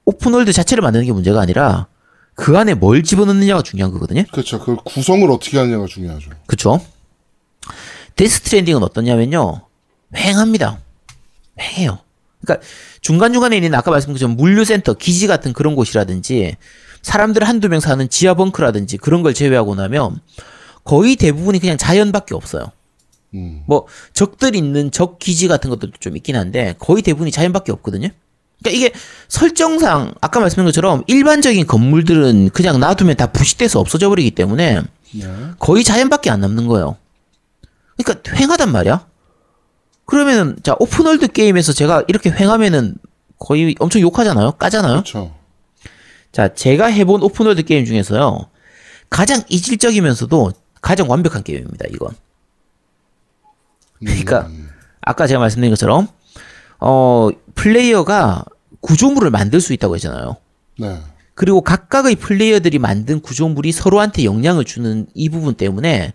[0.06, 1.88] open world 자체를 만드는 게 문제가 아니라
[2.36, 4.25] 그 안에 뭘 집어넣느냐가 중요한 거거든요.
[4.32, 4.60] 그렇죠.
[4.60, 6.30] 그 구성을 어떻게 하느냐가 중요하죠.
[6.45, 6.80] 그쵸?
[8.15, 9.62] 데스 스트랜딩은 어떠냐면요.
[10.13, 10.78] 휑합니다.
[11.58, 11.97] 휑해요.
[12.41, 12.67] 그러니까
[13.02, 16.58] 중간중간에 있는 아까 말씀드린 것처럼 물류센터, 기지 같은 그런 곳이라든지
[17.02, 20.21] 사람들 한두 명 사는 지하 벙크라든지 그런 걸 제외하고 나면
[20.84, 22.71] 거의 대부분이 그냥 자연밖에 없어요.
[23.34, 23.63] 음.
[23.68, 28.10] 뭐 적들 있는 적 기지 같은 것들도 좀 있긴 한데 거의 대부분이 자연밖에 없거든요.
[28.62, 28.94] 그러니까 이게
[29.28, 34.82] 설정상 아까 말씀드린 것처럼 일반적인 건물들은 그냥 놔두면 다 부식돼서 없어져 버리기 때문에
[35.13, 35.26] 네.
[35.60, 36.98] 거의 자연밖에 안 남는 거예요.
[37.98, 39.08] 그러니까 휑하단 말이야.
[40.06, 42.95] 그러면은 자 open world 게임에서 제가 이렇게 휑하면은
[43.38, 44.94] 거의 엄청 욕하잖아요, 까잖아요.
[44.94, 45.36] 그렇죠.
[46.32, 48.50] 자 제가 해본 open world 게임 중에서요
[49.10, 51.86] 가장 이질적이면서도 가장 완벽한 게임입니다.
[51.92, 52.13] 이건.
[53.99, 54.49] 그러니까
[55.01, 56.07] 아까 제가 말씀드린 것처럼
[56.79, 58.45] 어 플레이어가
[58.81, 60.38] 구조물을 만들 수 있다고 했잖아요.
[60.79, 60.97] 네.
[61.35, 66.13] 그리고 각각의 플레이어들이 만든 구조물이 서로한테 영향을 주는 이 부분 때문에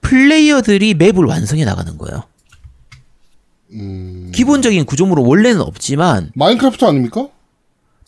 [0.00, 2.24] 플레이어들이 맵을 완성해 나가는 거예요.
[3.72, 4.32] 음.
[4.34, 7.28] 기본적인 구조물은 원래는 없지만 마인크래프트 아닙니까?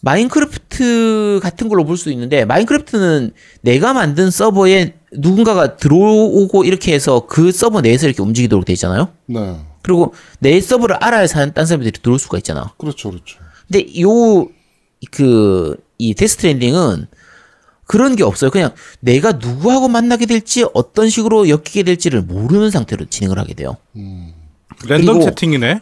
[0.02, 7.52] 마인크래프트 같은 걸로 볼 수 있는데 마인크래프트는 내가 만든 서버에 누군가가 들어오고 이렇게 해서 그
[7.52, 9.08] 서버 내에서 이렇게 움직이도록 돼 있잖아요.
[9.26, 9.58] 네.
[9.82, 12.72] 그리고 내 서버를 알아야 사는 딴 사람들이 들어올 수가 있잖아.
[12.78, 13.38] 그렇죠, 그렇죠.
[13.70, 14.48] 근데 요
[15.10, 17.06] 그 이 데스 스트랜딩은
[17.86, 18.50] 그런 게 없어요.
[18.50, 23.76] 그냥 내가 누구하고 만나게 될지 어떤 식으로 엮이게 될지를 모르는 상태로 진행을 하게 돼요.
[24.88, 25.80] 랜덤 그리고- 채팅이네.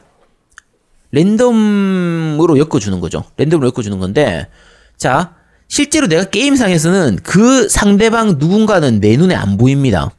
[1.12, 3.25] 랜덤으로 엮어주는 거죠.
[3.37, 4.49] 랜덤으로 엮어주는 건데,
[4.96, 5.35] 자,
[5.68, 10.11] 실제로 내가 게임상에서는 그 상대방 누군가는 내 눈에 안 보입니다.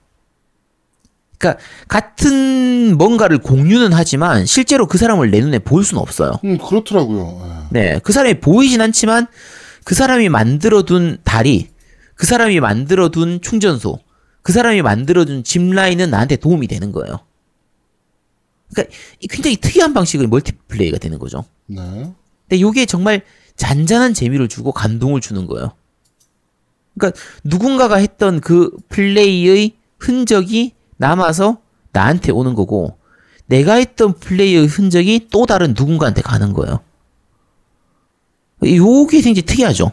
[1.38, 6.40] 그러니까 같은 뭔가를 공유는 하지만 실제로 그 사람을 내 눈에 볼 수는 없어요.
[6.46, 7.42] 음, 그렇더라고요.
[7.74, 7.80] 예.
[7.80, 9.28] 네, 그 사람이 보이진 않지만
[9.84, 11.70] 그 사람이 만들어둔 다리,
[12.16, 14.00] 그 사람이 만들어둔 충전소,
[14.44, 17.20] 그 사람이 만들어둔 짚라인은 나한테 도움이 되는 거예요.
[18.74, 21.46] 그러니까 이 굉장히 특이한 방식의 멀티플레이가 되는 거죠.
[21.68, 21.78] 네.
[22.48, 23.22] 근데 이게 정말
[23.56, 25.74] 잔잔한 재미를 주고 감동을 주는 거예요.
[26.98, 31.60] 그러니까 누군가가 했던 그 플레이의 흔적이 남아서
[31.92, 32.98] 나한테 오는 거고
[33.46, 36.80] 내가 했던 플레이의 흔적이 또 다른 누군가한테 가는 거예요.
[38.64, 39.92] 요게 굉장히 특이하죠.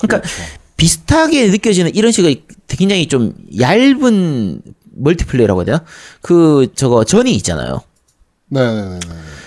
[0.00, 0.28] 그러니까
[0.76, 5.84] 비슷하게 느껴지는 이런 식의 굉장히 좀 얇은 멀티플레이라고 해야 되나?
[6.22, 7.82] 그 저거 전이 있잖아요.
[8.50, 9.00] 네네네.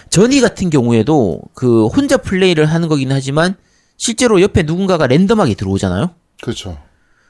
[0.10, 3.56] 전이 같은 경우에도 그 혼자 플레이를 하는 거긴 하지만
[3.98, 6.12] 실제로 옆에 누군가가 랜덤하게 들어오잖아요.
[6.42, 6.78] 그렇죠.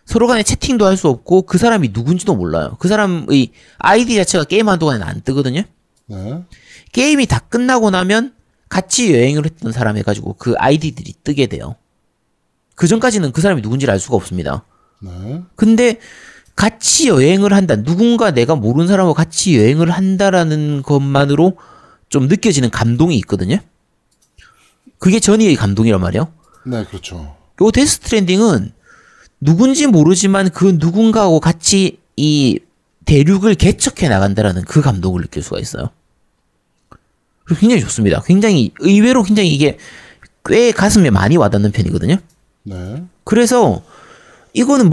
[0.06, 2.76] 서로 간에 채팅도 할 수 없고 그 사람이 누군지도 몰라요.
[2.80, 5.64] 그 사람의 아이디 자체가 게임하는 동안에는 안 뜨거든요.
[6.08, 6.44] 네.
[6.92, 8.34] 게임이 다 끝나고 나면
[8.70, 11.76] 같이 여행을 했던 사람 해가지고 그 아이디들이 뜨게 돼요.
[12.76, 14.66] 그 전까지는 그 사람이 누군지를 알 수가 없습니다.
[15.02, 15.42] 네.
[15.56, 16.00] 근데
[16.56, 17.76] 같이 여행을 한다.
[17.76, 21.58] 누군가 내가 모르는 사람하고 같이 여행을 한다라는 것만으로
[22.10, 23.58] 좀 느껴지는 감동이 있거든요.
[25.00, 26.32] 그게 전이의 감동이란 말이에요.
[26.66, 27.36] 네, 그렇죠.
[27.62, 28.72] 요 데스 스트랜딩은
[29.42, 32.60] 누군지 모르지만 그 누군가하고 같이 이
[33.06, 35.90] 대륙을 개척해 나간다라는 그 감동을 느낄 수가 있어요.
[37.60, 38.22] 굉장히 좋습니다.
[38.26, 39.78] 굉장히 의외로 굉장히 이게
[40.46, 42.18] 꽤 가슴에 많이 와닿는 편이거든요.
[42.64, 43.04] 네.
[43.26, 43.84] 그래서
[44.54, 44.90] 이거는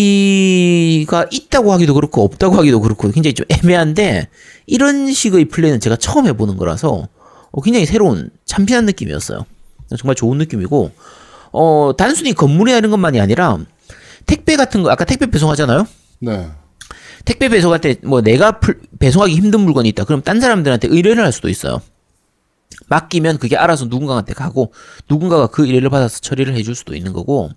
[0.00, 4.28] 멀티플레이가 있다고 하기도 그렇고 없다고 하기도 그렇고 굉장히 좀 애매한데
[4.66, 7.08] 이런 식의 플레이는 제가 처음 해보는 거라서
[7.50, 9.44] 어, 굉장히 새로운 참신한 느낌이었어요.
[9.98, 10.92] 정말 좋은 느낌이고
[11.52, 13.58] 어, 단순히 건물이나 이런 것만이 아니라
[14.26, 15.86] 택배 같은 거, 아까 택배 배송하잖아요?
[16.20, 16.48] 네.
[17.24, 20.04] 택배 배송할 때 뭐 내가 풀- 배송하기 힘든 물건이 있다.
[20.04, 21.80] 그럼 딴 사람들한테 의뢰를 할 수도 있어요.
[22.88, 24.72] 맡기면 그게 알아서 누군가한테 가고
[25.08, 27.50] 누군가가 그 의뢰를 받아서 처리를 해줄 수도 있는 거고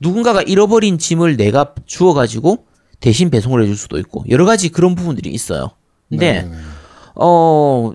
[0.00, 2.66] 누군가가 잃어버린 짐을 내가 주워가지고
[3.00, 5.70] 대신 배송을 해줄 수도 있고 여러 가지 그런 부분들이 있어요.
[6.08, 6.56] 근데 네.
[7.14, 7.92] 어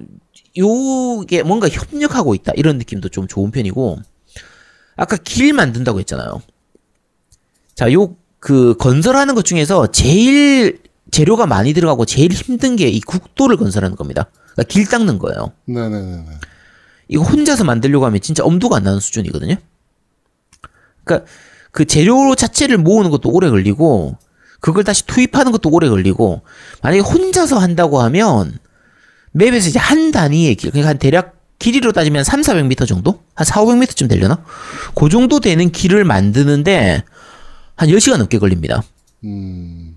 [0.57, 3.99] 요게 뭔가 협력하고 있다 이런 느낌도 좀 좋은 편이고
[4.95, 6.41] 아까 길 만든다고 했잖아요.
[7.75, 13.55] 자, 요 그 건설하는 것 중에서 제일 재료가 많이 들어가고 제일 힘든 게 이 국도를
[13.55, 14.29] 건설하는 겁니다.
[14.51, 15.53] 그러니까 길 닦는 거예요.
[15.63, 16.25] 네네네네.
[17.07, 19.55] 이거 혼자서 만들려고 하면 진짜 엄두가 안 나는 수준이거든요.
[21.05, 21.25] 그러니까
[21.73, 24.15] 그 재료 자체를 모으는 것도 오래 걸리고
[24.59, 26.43] 그걸 다시 투입하는 것도 오래 걸리고
[26.83, 28.59] 만약에 혼자서 한다고 하면
[29.31, 33.21] 맵에서 이제 한 단위의 길, 그러니까 한 대략 길이로 따지면 3, 400m 정도?
[33.33, 34.45] 한 4, 500m쯤 되려나?
[34.93, 37.03] 그 정도 되는 길을 만드는데
[37.75, 38.83] 한 10시간 넘게 걸립니다.
[39.23, 39.95] 음.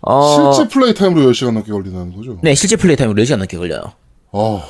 [0.00, 2.38] 어, 실제 플레이 타임으로 10시간 넘게 걸린다는 거죠?
[2.42, 3.82] 네, 실제 플레이 타임으로 10시간 넘게 걸려요.
[4.32, 4.62] 아,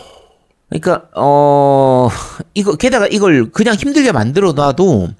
[0.68, 2.08] 그러니까 어
[2.54, 5.10] 이거 게다가 이걸 그냥 힘들게 만들어 놔도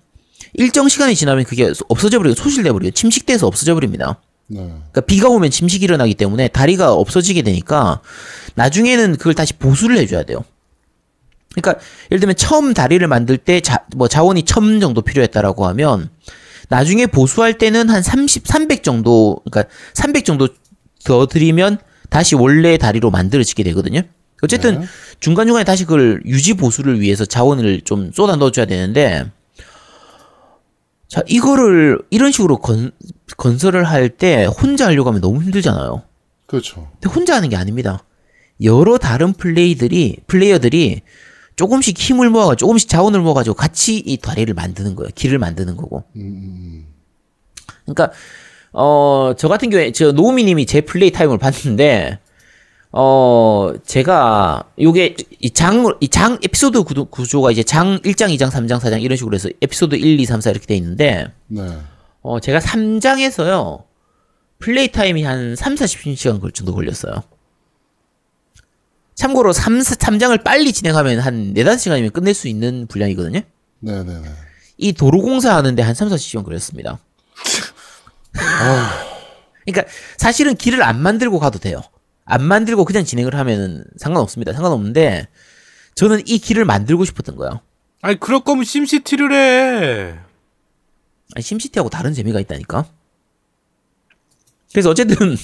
[0.54, 2.90] 일정 시간이 지나면 그게 없어져 버리고 소실돼 버려요.
[2.90, 4.20] 침식돼서 없어져 버립니다.
[4.46, 4.60] 네.
[4.60, 8.00] 그러니까 비가 오면 침식이 일어나기 때문에 다리가 없어지게 되니까
[8.56, 10.44] 나중에는 그걸 다시 보수를 해줘야 돼요.
[11.54, 16.10] 그러니까 예를 들면 처음 다리를 만들 때 자, 뭐 자원이 1000 정도 필요했다라고 하면
[16.68, 20.48] 나중에 보수할 때는 한 30, 300 정도 그러니까 300 정도
[21.04, 24.02] 더 들이면 다시 원래 다리로 만들어지게 되거든요.
[24.42, 24.86] 어쨌든 네.
[25.20, 29.26] 중간중간에 다시 그걸 유지 보수를 위해서 자원을 좀 쏟아 넣어줘야 되는데
[31.10, 32.92] 자 이거를 이런 식으로 건,
[33.36, 36.02] 건설을 할 때 혼자 하려고 하면 너무 힘들잖아요.
[36.46, 36.88] 그렇죠.
[37.00, 38.04] 근데 혼자 하는 게 아닙니다.
[38.62, 41.02] 여러 다른 플레이들이 플레이어들이
[41.56, 45.10] 조금씩 힘을 모아가 조금씩 자원을 모아가지고 같이 이 다리를 만드는 거예요.
[45.14, 46.04] 길을 만드는 거고.
[46.16, 46.86] 음, 음,
[47.84, 48.12] 그러니까
[48.72, 52.20] 어 저 같은 경우에 저 노우미님이 제 play time을 봤는데
[52.92, 58.80] 어 제가 요게 이 장 이 장 에피소드 구도, 구조가 이제 장 1장, 2장, 3장,
[58.80, 61.62] 4장 이런 식으로 해서 에피소드 1, 2, 3, 4 이렇게 돼 있는데 네.
[62.22, 63.84] 어 제가 3장에서요
[64.58, 67.22] 플레이 타임이 한 3, 40시간 걸 정도 걸렸어요.
[69.14, 73.40] 참고로 3, 3장을 빨리 진행하면 한 4, 5시간이면 끝낼 수 있는 분량이거든요.
[73.80, 74.28] 네네네.
[74.78, 76.98] 이 도로공사 하는데 한 3, 40시간 걸렸습니다.
[79.64, 81.82] 그러니까 사실은 길을 안 만들고 가도 돼요.
[82.30, 84.52] 안 만들고 그냥 진행을 하면은 상관없습니다.
[84.52, 85.26] 상관없는데
[85.96, 87.60] 저는 이 길을 만들고 싶었던 거예요.
[88.02, 90.18] 아니 그럴 거면 심시티를 해.
[91.34, 92.86] 아니, 심시티하고 다른 재미가 있다니까.
[94.72, 95.16] 그래서 어쨌든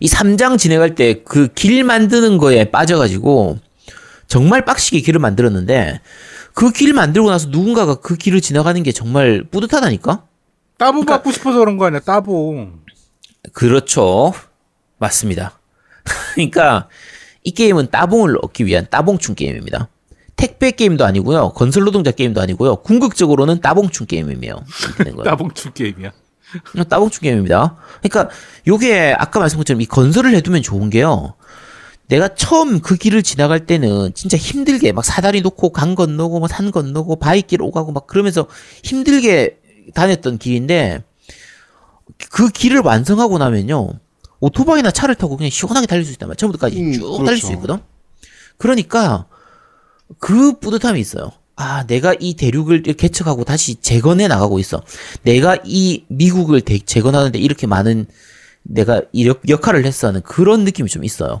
[0.00, 3.58] 이 3장 진행할 때 그 길 만드는 거에 빠져가지고
[4.28, 6.00] 정말 빡시게 길을 만들었는데
[6.54, 10.26] 그 길 만들고 나서 누군가가 그 길을 지나가는 게 정말 뿌듯하다니까?
[10.76, 12.80] 따봉 받고 싶어서 그런 거 아니야 따봉.
[13.52, 14.32] 그렇죠.
[14.98, 15.57] 맞습니다.
[16.34, 16.88] 그러니까
[17.44, 19.88] 이 게임은 따봉을 얻기 위한 따봉충 게임입니다.
[20.36, 21.50] 택배 게임도 아니고요.
[21.50, 22.76] 건설 노동자 게임도 아니고요.
[22.76, 24.64] 궁극적으로는 따봉충 게임이에요.
[25.24, 26.12] 따봉충 게임이야.
[26.88, 27.76] 따봉충 게임입니다.
[28.02, 28.34] 그러니까
[28.66, 31.34] 요게 아까 말씀한 것처럼 이 건설을 해두면 좋은 게요.
[32.08, 37.16] 내가 처음 그 길을 지나갈 때는 진짜 힘들게 막 사다리 놓고 강 건너고 뭐산 건너고
[37.16, 38.46] 바위길 오가고 막 그러면서
[38.82, 39.58] 힘들게
[39.94, 41.04] 다녔던 길인데
[42.30, 43.90] 그 길을 완성하고 나면요.
[44.40, 46.36] 오토바이나 차를 타고 그냥 시원하게 달릴 수 있단 말이야.
[46.36, 47.52] 처음부터까지 음, 쭉 달릴 수 그렇죠.
[47.64, 47.82] 있거든.
[48.56, 49.26] 그러니까
[50.18, 51.32] 그 뿌듯함이 있어요.
[51.56, 54.80] 아, 내가 이 대륙을 개척하고 다시 재건해 나가고 있어.
[55.22, 58.06] 내가 이 미국을 대- 재건하는데 이렇게 많은
[58.62, 61.40] 내가 이 역, 역할을 했어 하는 그런 느낌이 좀 있어요.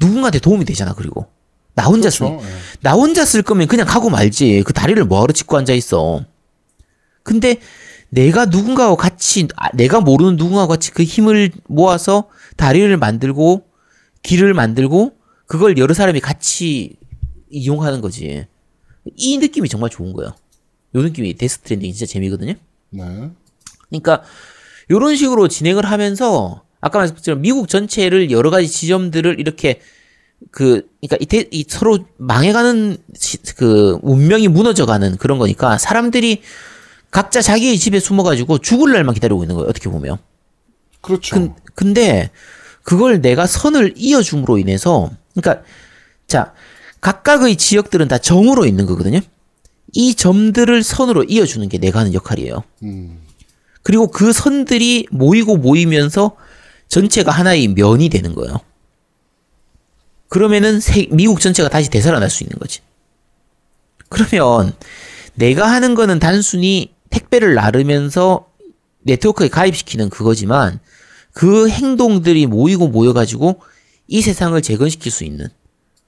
[0.00, 1.26] 누군가한테 도움이 되잖아, 그리고.
[1.74, 2.44] 나 혼자 쓰 그렇죠.
[2.44, 2.48] 예.
[2.82, 4.62] 나 혼자 쓸 거면 그냥 가고 말지.
[4.66, 6.24] 그 다리를 뭐하러 짚고 앉아 있어.
[7.22, 7.58] 근데
[8.12, 13.64] 내가 누군가와 같이 아, 내가 모르는 누군가와 같이 그 힘을 모아서 다리를 만들고
[14.22, 15.12] 길을 만들고
[15.46, 16.96] 그걸 여러 사람이 같이
[17.50, 18.46] 이용하는 거지.
[19.16, 20.34] 이 느낌이 정말 좋은 거예요.
[20.94, 22.52] 요 느낌이 Death Stranding 진짜 재미거든요.
[22.90, 23.30] 네.
[23.88, 24.22] 그러니까
[24.90, 29.80] 요런 식으로 진행을 하면서 아까 말씀드린 미국 전체를 여러 가지 지점들을 이렇게
[30.50, 36.42] 그 그러니까 이, 대- 이 서로 망해가는 시- 그 운명이 무너져가는 그런 거니까 사람들이
[37.12, 39.68] 각자 자기의 집에 숨어가지고 죽을 날만 기다리고 있는 거예요.
[39.68, 40.16] 어떻게 보면.
[41.02, 41.36] 그렇죠.
[41.36, 42.30] 근, 근데
[42.82, 45.64] 그걸 내가 선을 이어줌으로 인해서 그러니까
[46.26, 46.54] 자
[47.02, 49.20] 각각의 지역들은 다 점으로 있는 거거든요.
[49.92, 52.64] 이 점들을 선으로 이어주는 게 내가 하는 역할이에요.
[52.84, 53.20] 음.
[53.82, 56.36] 그리고 그 선들이 모이고 모이면서
[56.88, 58.56] 전체가 하나의 면이 되는 거예요.
[60.28, 62.80] 그러면은 세- 미국 전체가 다시 되살아날 수 있는 거지.
[64.08, 64.72] 그러면
[65.34, 68.46] 내가 하는 거는 단순히 택배를 나르면서
[69.02, 70.80] 네트워크에 가입시키는 그거지만
[71.32, 73.60] 그 행동들이 모이고 모여가지고
[74.08, 75.48] 이 세상을 재건시킬 수 있는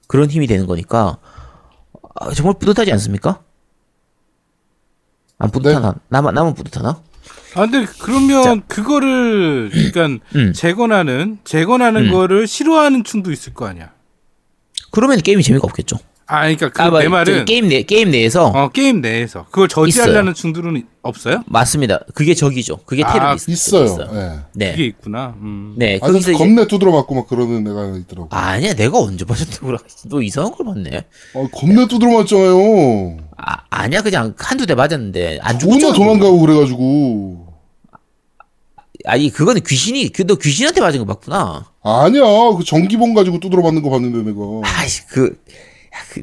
[0.07, 1.17] 그런 힘이 되는 거니까
[2.15, 3.41] 아, 정말 뿌듯하지 않습니까?
[5.37, 5.95] 안 뿌듯하나?
[6.09, 7.01] 나만 나만 뿌듯하나?
[7.55, 10.53] 아 근데 그러면 그거를 그러니까 음.
[10.53, 12.11] 재건하는 재건하는 음.
[12.11, 13.91] 거를 싫어하는 층도 있을 거 아니야.
[14.91, 15.97] 그러면 게임이 재미가 없겠죠.
[16.27, 20.33] 아 그러니까 그 아, 내저 말은 게임 내 게임 내에서 어 게임 내에서 그걸 저지하려는
[20.33, 21.43] 층들은 없어요?
[21.45, 21.99] 맞습니다.
[22.15, 22.77] 그게 적이죠.
[22.85, 23.51] 그게 아, 테러리스트.
[23.51, 24.09] 있어요.
[24.13, 24.39] 예.
[24.53, 24.71] 네.
[24.71, 25.35] 그게 있구나.
[25.39, 25.75] 음.
[25.77, 25.99] 네.
[26.01, 28.29] 아저씨 거기서 이제 겁내 두드려 맞고 막 그러는 애가 있더라고.
[28.31, 31.05] 아니야, 내가 언제 봤었다고 너 이상한 걸 봤네.
[31.35, 33.17] 아, 겁내 두드려 맞잖아요.
[33.37, 35.93] 아, 아니야, 그냥 한두 대 맞았는데 안 존나 죽었잖아.
[35.93, 37.53] 도망가고 그래가지고.
[39.07, 41.65] 아니, 그거는 귀신이, 그, 너 귀신한테 맞은 거 봤구나.
[41.83, 42.23] 아니야,
[42.57, 44.39] 그 전기봉 가지고 두드려 맞는 거 봤는데 내가.
[44.63, 45.33] 아이씨, 그, 야,
[46.09, 46.21] 그,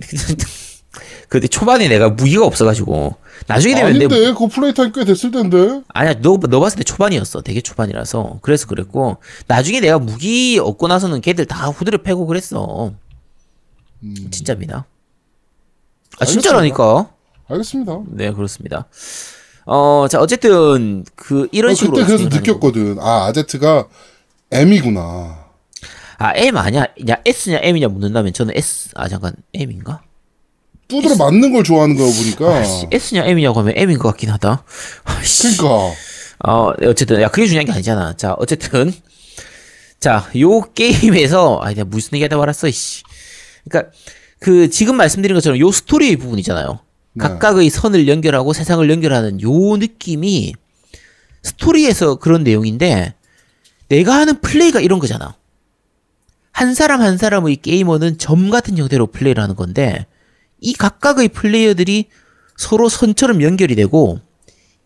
[1.29, 3.17] 근데 초반에 내가 무기가 없어가지고.
[3.47, 5.83] 나중에 되면 내, 아닌데, 그거 플레이 타임 꽤 됐을 텐데.
[5.89, 7.43] 아니야, 너, 너 봤을 때 초반이었어.
[7.43, 8.39] 되게 초반이라서.
[8.43, 9.17] 그래서 그랬고.
[9.49, 12.93] 나중에 내가 무기 얻고 나서는 걔들 다 후드려 패고 그랬어.
[14.03, 14.87] 음, 진짜입니다.
[16.21, 17.11] 아, 진짜라니까.
[17.49, 18.01] 알겠습니다.
[18.09, 18.87] 네, 그렇습니다.
[19.65, 21.95] 어, 자, 어쨌든, 그, 이런 어, 식으로.
[21.97, 22.29] 그때 그래서.
[22.29, 22.99] 느꼈거든.
[23.01, 23.89] 아, 아제트가
[24.51, 25.42] M이구나.
[26.19, 26.87] 아, M 아니야?
[27.09, 30.03] 야, S냐, M이냐 묻는다면 저는 S, 아, 잠깐, M인가?
[30.89, 32.59] 두드려 맞는 걸 좋아하는 거 보니까.
[32.59, 34.65] 아씨, S냐, M이냐고 하면 M인 것 같긴 하다.
[35.05, 35.57] 아씨.
[35.57, 35.95] 그러니까.
[36.45, 38.17] 어, 어쨌든, 야, 그게 중요한 게 아니잖아.
[38.17, 38.93] 자, 어쨌든.
[40.01, 43.05] 자, 요 게임에서, 아, 내가 무슨 얘기 하다 말았어, 이씨.
[43.69, 43.91] 그니까,
[44.41, 46.81] 그, 지금 말씀드린 것처럼 요 스토리 부분이잖아요.
[47.15, 47.23] 네.
[47.23, 50.55] 각각의 선을 연결하고 세상을 연결하는 요 느낌이
[51.43, 53.15] 스토리에서 그런 내용인데,
[53.89, 55.37] 내가 하는 플레이가 이런 거잖아.
[56.53, 60.07] 한 사람 한 사람의 게이머는 점 같은 형태로 플레이를 하는 건데,
[60.61, 62.07] 이 각각의 플레이어들이
[62.57, 64.21] 서로 선처럼 연결이 되고,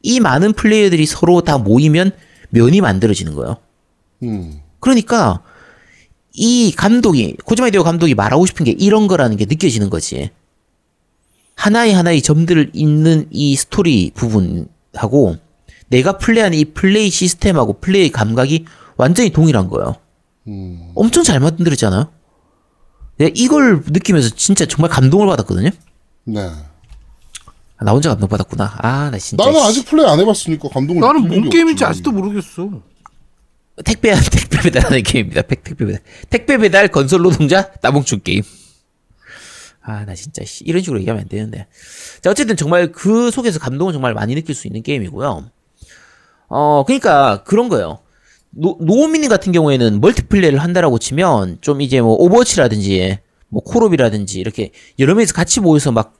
[0.02, 2.12] 이 많은 플레이어들이 서로 다 모이면
[2.50, 3.56] 면이 만들어지는 거예요.
[4.22, 4.60] 음.
[4.80, 5.42] 그러니까
[6.32, 10.30] 이 감독이 코지마 히데오 감독이 말하고 싶은 게 이런 거라는 게 느껴지는 거지.
[11.56, 15.36] 하나의 하나의 점들을 잇는 이 스토리 부분하고
[15.88, 19.96] 내가 플레이하는 이 플레이 시스템하고 플레이 감각이 완전히 동일한 거예요.
[20.48, 20.92] 음.
[20.94, 22.10] 엄청 잘 만들었잖아요.
[23.18, 25.70] 내가 이걸 느끼면서 진짜 정말 감동을 받았거든요.
[26.24, 26.40] 네.
[27.78, 28.74] 아, 나 혼자 감동 받았구나.
[28.78, 29.44] 아, 나 진짜.
[29.44, 29.66] 나는 씨.
[29.66, 31.90] 아직 플레이 안 해봤으니까 감동을 나는 뭔 게임인지 없지.
[31.90, 32.82] 아직도 모르겠어.
[33.84, 35.42] 택배 택배 배달하는 게임입니다.
[35.42, 36.02] 택, 택배 배달.
[36.30, 38.42] 택배 배달 건설 노동자 따봉충 게임.
[39.82, 41.66] 아, 나 진짜 씨, 이런 식으로 얘기하면 안 되는데.
[42.22, 45.50] 자, 어쨌든 정말 그 속에서 감동을 정말 많이 느낄 수 있는 게임이고요.
[46.48, 48.00] 어, 그러니까 그런 거예요.
[48.50, 53.18] 노, 노우미님 같은 경우에는 multiplay를 한다라고 치면 좀 이제 뭐 Overwatch라든지
[53.48, 56.14] 뭐 콜옵이라든지 이렇게 여러 명이서 같이 모여서 막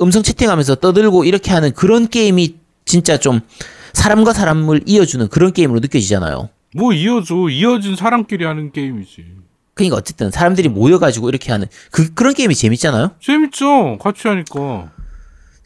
[0.00, 3.40] 음성 채팅하면서 떠들고 이렇게 하는 그런 게임이 진짜 좀
[3.92, 6.48] 사람과 사람을 이어주는 그런 게임으로 느껴지잖아요.
[6.74, 9.24] 뭐 이어져 이어진 사람끼리 하는 게임이지.
[9.74, 13.12] 그러니까 어쨌든 사람들이 모여가지고 이렇게 하는 그 그런 게임이 재밌잖아요.
[13.20, 13.98] 재밌죠.
[13.98, 14.90] 같이 하니까.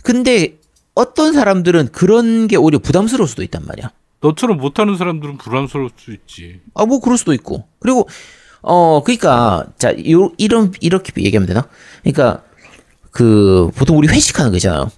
[0.02, 0.58] 근데
[0.94, 3.90] 어떤 사람들은 그런 게 오히려 부담스러울 수도 있단 말이야.
[4.20, 6.60] 너처럼 못하는 사람들은 불안스러울 수 있지.
[6.74, 8.08] 아 뭐 그럴 수도 있고 그리고
[8.62, 11.68] 어 그러니까 자 요, 이런 이렇게 얘기하면 되나?
[12.02, 12.42] 그러니까
[13.10, 14.90] 그 보통 우리 회식하는 거잖아요.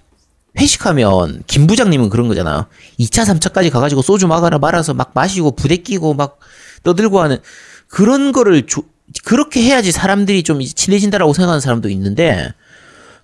[0.58, 2.66] 회식하면 김 부장님은 그런 거잖아요.
[2.98, 6.38] 2차 3차까지 가가지고 소주 막아라 말아서 막 마시고 부대 끼고 막
[6.82, 7.38] 떠들고 하는
[7.86, 8.82] 그런 거를 조-
[9.24, 12.52] 그렇게 해야지 사람들이 좀 친해진다라고 생각하는 사람도 있는데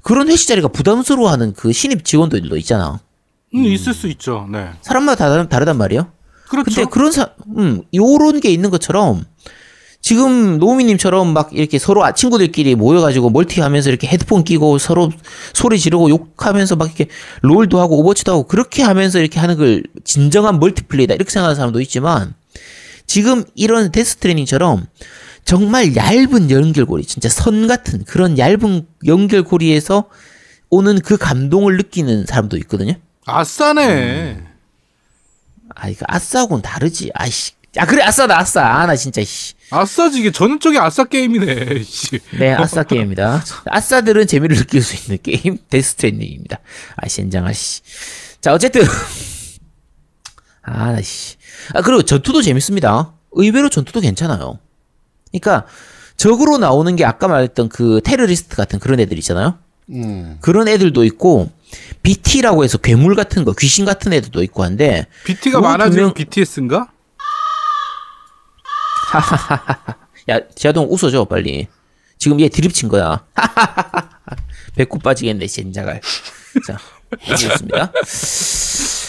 [0.02, 3.00] 그런 회식 자리가 부담스러워하는 그 신입 직원들도 있잖아.
[3.54, 4.48] 음, 있을 수 있죠.
[4.50, 4.70] 네.
[4.82, 6.08] 사람마다 다르, 다르단 말이에요.
[6.48, 6.64] 그렇죠.
[6.74, 9.24] 근데 그런 사, 음, 요런 게 있는 것처럼
[10.00, 15.10] 지금 노우미님처럼 막 이렇게 서로 아- 친구들끼리 모여가지고 multi하면서 이렇게 헤드폰 끼고 서로
[15.54, 17.06] 소리 지르고 욕하면서 막 이렇게
[17.40, 22.34] 롤도 하고 Overwatch도 하고 그렇게 하면서 이렇게 하는 걸 진정한 multiplay다 이렇게 생각하는 사람도 있지만
[23.06, 24.86] 지금 이런 Death Stranding처럼
[25.46, 30.04] 정말 얇은 연결고리 진짜 선 같은 그런 얇은 연결고리에서
[30.68, 32.94] 오는 그 감동을 느끼는 사람도 있거든요.
[33.26, 34.44] 아싸네.
[35.74, 37.10] 아, 이거 아싸하고는 다르지.
[37.14, 37.52] 아이씨.
[37.76, 38.64] 야, 그래, 아싸다, 아싸.
[38.64, 39.54] 아, 나 진짜, 씨.
[39.70, 41.82] 아싸지 이게 전형적인 아싸 게임이네.
[41.82, 42.20] 씨.
[42.38, 43.42] 네, 아싸 게임입니다.
[43.66, 46.60] 아싸들은 재미를 느낄 수 있는 게임, Death Stranding입니다.
[46.96, 47.82] 아, 젠장아, 씨.
[48.40, 48.82] 자, 어쨌든.
[50.62, 51.36] 아, 나, 씨.
[51.74, 53.12] 아, 그리고 전투도 재밌습니다.
[53.32, 54.58] 의외로 전투도 괜찮아요.
[55.32, 55.66] 그러니까,
[56.16, 59.58] 적으로 나오는 게 아까 말했던 그 테러리스트 같은 그런 애들 있잖아요.
[59.90, 60.38] 음.
[60.40, 61.50] 그런 애들도 있고,
[62.14, 66.88] BT라고 해서 괴물 같은 거, 귀신 같은 애들도 있고 한데, BT가 많아지면 분명- BTS인가?
[70.30, 71.66] 야, 제아동 웃어줘, 빨리.
[72.18, 73.24] 지금 얘 드립 친 거야.
[74.76, 76.00] 배꼽 빠지겠네, 젠자갈.
[76.66, 76.78] 자,
[77.10, 77.92] 보겠습니다.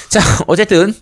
[0.10, 0.94] 자, 어쨌든,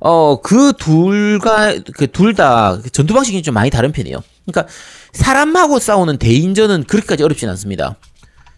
[0.00, 4.22] 어, 그 둘과, 그 둘 다 전투 방식이 좀 많이 다른 편이에요.
[4.46, 4.72] 그러니까,
[5.12, 7.96] 사람하고 싸우는 대인전은 그렇게까지 어렵진 않습니다.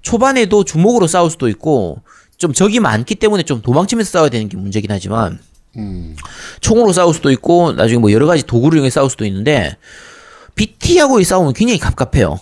[0.03, 2.03] 초반에도 주먹으로 싸울 수도 있고,
[2.39, 5.39] 좀 적이 많기 때문에 좀 도망치면서 싸워야 되는 게 문제긴 하지만,
[5.77, 6.17] 음.
[6.61, 9.77] 총으로 싸울 수도 있고, 나중에 뭐 여러 가지 도구를 이용해 싸울 수도 있는데,
[10.55, 12.39] BT하고의 싸움은 굉장히 갑갑해요.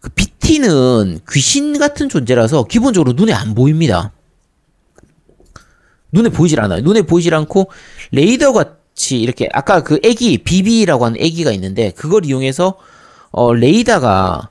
[0.00, 4.12] 그 BT는 귀신 같은 존재라서 기본적으로 눈에 안 보입니다.
[6.12, 6.82] 눈에 보이질 않아요.
[6.82, 7.70] 눈에 보이질 않고
[8.12, 12.76] 레이더 같이 이렇게 아까 그 애기 BB라고 하는 애기가 있는데 그걸 이용해서
[13.30, 14.50] 어 레이더가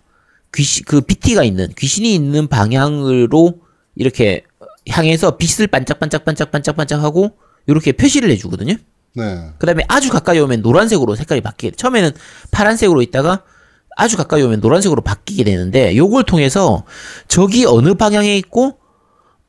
[0.54, 3.60] 귀신 그 BT가 있는 귀신이 있는 방향으로
[3.96, 4.44] 이렇게
[4.90, 7.32] 향해서 빛을 반짝반짝 반짝 반짝 반짝하고
[7.68, 8.76] 이렇게 표시를 해주거든요.
[9.16, 9.50] 네.
[9.58, 11.76] 그 다음에 아주 가까이 오면 노란색으로 색깔이 바뀌게 돼.
[11.78, 12.12] 처음에는
[12.52, 13.44] 파란색으로 있다가
[13.96, 16.84] 아주 가까이 오면 노란색으로 바뀌게 되는데 요걸 통해서
[17.28, 18.78] 적이 어느 방향에 있고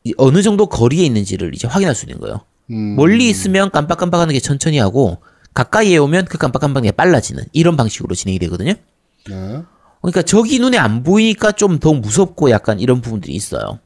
[0.04, 2.42] 이 어느 정도 거리에 있는지를 이제 확인할 수 있는 거예요.
[2.70, 2.94] 음.
[2.96, 5.18] 멀리 있으면 깜빡깜빡하는 게 천천히 하고
[5.52, 8.74] 가까이에 오면 그 깜빡깜빡한 게 빨라지는 이런 방식으로 진행이 되거든요.
[9.28, 9.62] 네.
[10.00, 13.80] 그러니까 적이 눈에 안 보이니까 좀 더 무섭고 약간 이런 부분들이 있어요.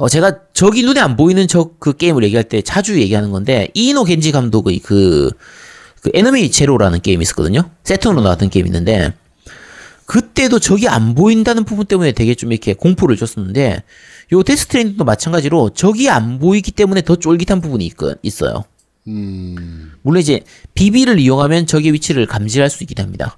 [0.00, 4.32] 어, 제가 적이 눈에 안 보이는 적그 게임을 얘기할 때 자주 얘기하는 건데, 이노 겐지
[4.32, 5.30] 감독의 그,
[6.00, 7.68] 그 Enemy Zero라는 게임이 있었거든요?
[7.84, 9.12] Saturn으로 나왔던 게임이 있는데,
[10.06, 13.82] 그때도 적이 안 보인다는 부분 때문에 되게 좀 이렇게 공포를 줬었는데,
[14.32, 17.92] 요 Death Stranding도 마찬가지로 적이 안 보이기 때문에 더 쫄깃한 부분이 있,
[18.22, 18.64] 있어요.
[19.06, 19.92] 음.
[20.00, 20.40] 물론 이제
[20.72, 23.36] BB를 이용하면 적의 위치를 감지할 수 있긴 합니다.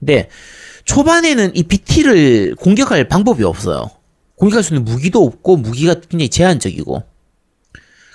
[0.00, 0.28] 근데
[0.86, 3.90] 초반에는 이 BT를 공격할 방법이 없어요.
[4.36, 7.02] 공격할 수 있는 무기도 없고 무기가 굉장히 제한적이고.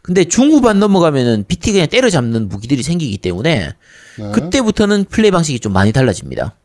[0.02, 3.74] 근데 중후반 넘어가면은 BT 그냥 때려잡는 무기들이 생기기 때문에
[4.18, 4.32] 네.
[4.32, 6.56] 그때부터는 플레이 방식이 좀 많이 달라집니다.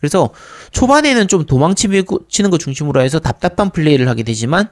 [0.00, 0.30] 그래서
[0.72, 4.68] 초반에는 좀 도망치는 거 중심으로 해서 답답한 플레이를 하게 되지만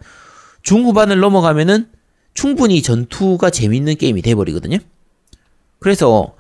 [0.63, 1.89] 중후반을 넘어가면은
[2.35, 4.79] 충분히 전투가 재밌는 게임이 돼버리거든요.
[5.79, 6.35] 그래서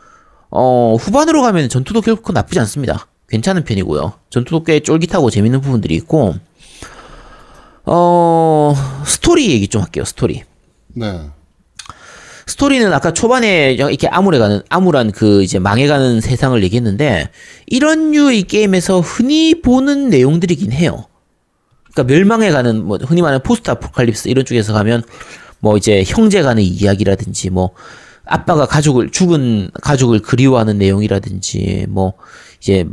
[0.50, 3.06] 어, 후반으로 가면 전투도 결코 나쁘지 않습니다.
[3.28, 4.12] 괜찮은 편이고요.
[4.30, 6.34] 전투도 꽤 쫄깃하고 재밌는 부분들이 있고
[7.86, 8.74] 어,
[9.06, 10.04] 스토리 얘기 좀 할게요.
[10.04, 10.42] 스토리.
[10.88, 11.20] 네.
[12.46, 17.30] 스토리는 아까 초반에 이렇게 암울해가는 암울한 그 이제 망해가는 세상을 얘기했는데
[17.66, 21.06] 이런 류의 게임에서 흔히 보는 내용들이긴 해요.
[21.92, 25.02] 그러니까 멸망해가는 뭐 흔히 말하는 post apocalypse 이런 쪽에서 가면
[25.60, 27.70] 뭐 이제 형제 간의 이야기라든지 뭐
[28.26, 32.14] 아빠가 가족을 죽은 가족을 그리워하는 내용이라든지 뭐
[32.60, 32.86] 이제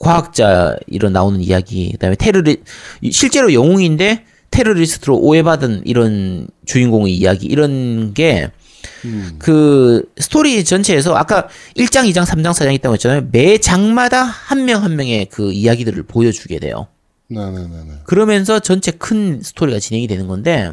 [0.00, 2.62] 과학자 이런 나오는 이야기 그다음에 테러리
[3.10, 12.52] 실제로 영웅인데 테러리스트로 오해받은 이런 주인공의 이야기 이런 게그 스토리 전체에서 아까 1장, 2장, 3장,
[12.52, 13.28] 4장 있다고 했잖아요.
[13.30, 16.88] 매 장마다 한 명한 명의 그 이야기들을 보여주게 돼요.
[17.28, 17.92] 네네네네.
[18.04, 20.72] 그러면서 전체 큰 스토리가 진행이 되는 건데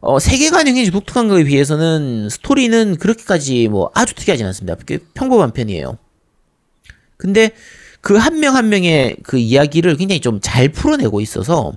[0.00, 4.76] 어, 세계관이 굉장히 독특한 거에 비해서는 스토리는 그렇게까지 뭐 아주 특이하진 않습니다.
[4.86, 5.98] 꽤 평범한 편이에요.
[7.16, 7.50] 근데
[8.00, 11.72] 그 한명한 명의 그 이야기를 굉장히 좀 잘 풀어내고 있어서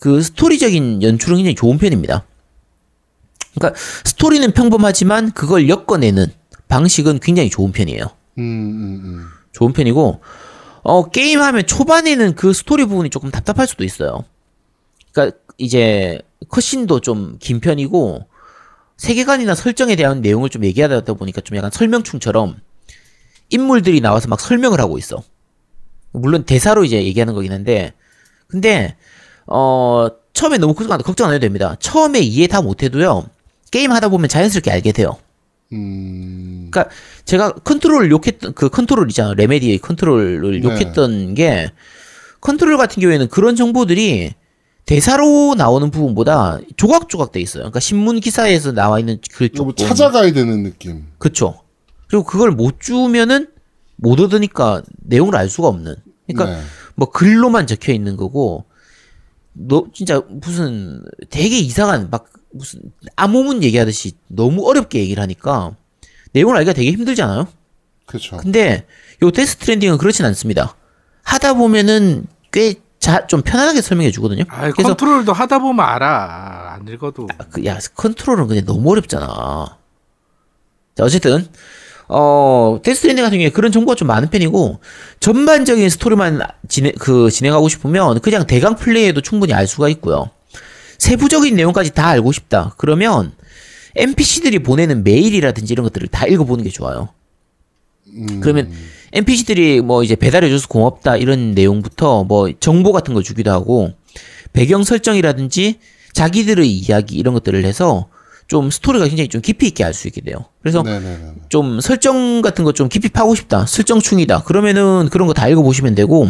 [0.00, 2.24] 그 스토리적인 연출은 굉장히 좋은 편입니다.
[3.54, 6.26] 그러니까 스토리는 평범하지만 그걸 엮어내는
[6.68, 8.04] 방식은 굉장히 좋은 편이에요.
[8.38, 9.26] 음, 음, 음.
[9.52, 10.20] 좋은 편이고
[10.84, 14.24] 어 게임하면 초반에는 그 스토리 부분이 조금 답답할 수도 있어요.
[15.12, 18.26] 그러니까 이제 컷신도 좀 긴 편이고
[18.96, 22.56] 세계관이나 설정에 대한 내용을 좀 얘기하다 보니까 좀 약간 설명충처럼
[23.50, 25.22] 인물들이 나와서 막 설명을 하고 있어.
[26.12, 27.92] 물론 대사로 이제 얘기하는 거긴 한데
[28.46, 28.96] 근데
[29.46, 31.76] 어 처음에 너무 걱정 안- 걱정 안 해도 됩니다.
[31.80, 33.26] 처음에 이해 다 못해도요
[33.70, 35.16] 게임 하다 보면 자연스럽게 알게 돼요.
[35.72, 36.68] 음.
[36.70, 40.68] 그러니까 제가 Control을 욕했던 그 컨트롤 있잖아 Remedy의 Control을 네.
[40.68, 41.70] 욕했던 게
[42.40, 44.34] 컨트롤 같은 경우에는 그런 정보들이
[44.84, 47.62] 대사로 나오는 부분보다 조각조각 돼 있어요.
[47.62, 51.06] 그러니까 신문 기사에서 나와 있는 그뭐 조금 찾아가야 되는 느낌.
[51.18, 51.60] 그쵸.
[52.08, 53.46] 그리고 그걸 못 주면은
[53.96, 55.94] 못 얻으니까 내용을 알 수가 없는.
[56.26, 56.62] 그러니까 네.
[56.96, 58.64] 뭐 글로만 적혀 있는 거고
[59.52, 62.80] 너 진짜 무슨 되게 이상한 막 무슨
[63.16, 65.76] 암호문 얘기하듯이 너무 어렵게 얘기를 하니까
[66.32, 67.48] 내용을 알기가 되게 힘들잖아요.
[68.06, 68.36] 그렇죠.
[68.38, 68.86] 근데
[69.22, 70.76] 요 Death Stranding은 그렇진 않습니다.
[71.22, 74.44] 하다 보면은 꽤좀 편안하게 설명해 주거든요.
[74.48, 76.74] 아, 그래서 Control도 하다 보면 알아.
[76.74, 77.26] 안 읽어도.
[77.50, 79.78] 그, 야, 컨트롤은 근데 너무 어렵잖아.
[80.94, 81.46] 자, 어쨌든,
[82.12, 84.80] 어, Death Stranding 같은 경우에 그런 정보가 좀 많은 편이고,
[85.20, 90.30] 전반적인 스토리만 진행, 그, 진행하고 싶으면 그냥 대강 플레이해도 충분히 알 수가 있고요.
[90.98, 92.74] 세부적인 내용까지 다 알고 싶다.
[92.76, 93.32] 그러면,
[93.96, 97.08] NPC들이 보내는 메일이라든지 이런 것들을 다 읽어보는 게 좋아요.
[98.40, 98.70] 그러면
[99.12, 103.90] NPC들이 뭐 이제 배달해줘서 고맙다 이런 내용부터 뭐 정보 같은 걸 주기도 하고
[104.52, 105.78] 배경 설정이라든지
[106.12, 108.08] 자기들의 이야기 이런 것들을 해서
[108.52, 110.44] 좀 스토리가 굉장히 좀 깊이 있게 알수 있게 돼요.
[110.60, 111.32] 그래서 네네네.
[111.48, 113.64] 좀 설정 같은 거 좀 깊이 파고 싶다.
[113.64, 114.42] 설정충이다.
[114.42, 116.28] 그러면은 그런 거 다 읽어보시면 되고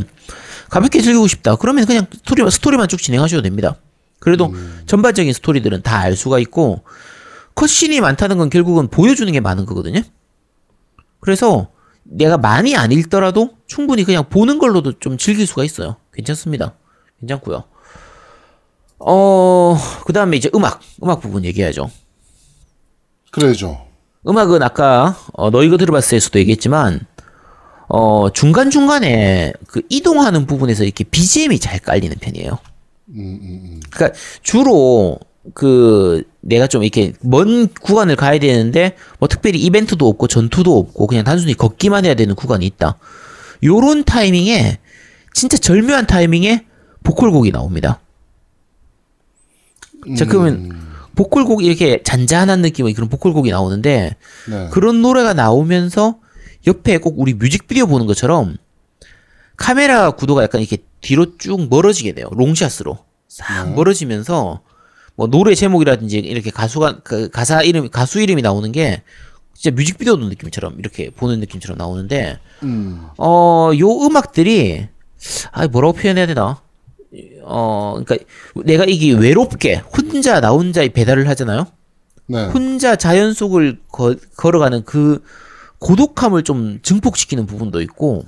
[0.71, 1.57] 가볍게 즐기고 싶다.
[1.57, 3.75] 그러면 그냥 스토리만 스토리만 쭉 진행하셔도 됩니다.
[4.21, 4.55] 그래도
[4.87, 6.83] 전반적인 스토리들은 다 알 수가 있고
[7.57, 10.01] cutscene이 많다는 건 결국은 보여주는 게 많은 거거든요.
[11.19, 11.71] 그래서
[12.05, 15.97] 내가 많이 안 읽더라도 충분히 그냥 보는 걸로도 좀 즐길 수가 있어요.
[16.15, 16.75] 괜찮습니다.
[17.19, 17.65] 괜찮고요.
[19.01, 21.91] 어, 그 다음에 이제 음악, 음악 부분 얘기해야죠.
[23.33, 23.87] 그래죠.
[24.29, 27.01] 음악은 아까 어, 너 이거 들어봤을 수도 얘기했지만
[27.89, 32.59] 어, 중간 중간에 그 이동하는 부분에서 이렇게 BGM이 잘 깔리는 편이에요.
[33.91, 35.19] 그러니까 주로
[35.55, 41.25] 그 내가 좀 이렇게 먼 구간을 가야 되는데 뭐 특별히 이벤트도 없고 전투도 없고 그냥
[41.25, 42.99] 단순히 걷기만 해야 되는 구간이 있다.
[43.65, 44.79] 요런 타이밍에
[45.35, 46.65] 진짜 절묘한 타이밍에
[47.03, 47.99] 보컬곡이 나옵니다.
[50.17, 54.17] 자 그러면 보컬곡이 이렇게 잔잔한 느낌의 그런 보컬곡이 나오는데
[54.49, 54.69] 네.
[54.71, 56.19] 그런 노래가 나오면서
[56.67, 58.57] 옆에 꼭 우리 뮤직비디오 보는 것처럼
[59.57, 62.29] 카메라 구도가 약간 이렇게 뒤로 쭉 멀어지게 돼요.
[62.33, 62.99] 롱샷으로
[63.29, 64.63] 싹 멀어지면서
[65.15, 69.03] 뭐 노래 제목이라든지 이렇게 가수가 그 가사 이름 가수 이름이 나오는 게
[69.55, 73.07] 진짜 뮤직비디오 느낌처럼 이렇게 보는 느낌처럼 나오는데 음.
[73.19, 74.89] 어요 음악들이
[75.53, 76.62] 아 뭐라고 표현해야 되나
[77.43, 78.27] 어 그러니까
[78.65, 81.67] 내가 이게 외롭게 혼자 나 혼자 배달을 하잖아요.
[82.27, 82.47] 네.
[82.47, 85.23] 혼자 자연 속을 거, 걸어가는 그
[85.79, 88.25] 고독함을 좀 증폭시키는 부분도 있고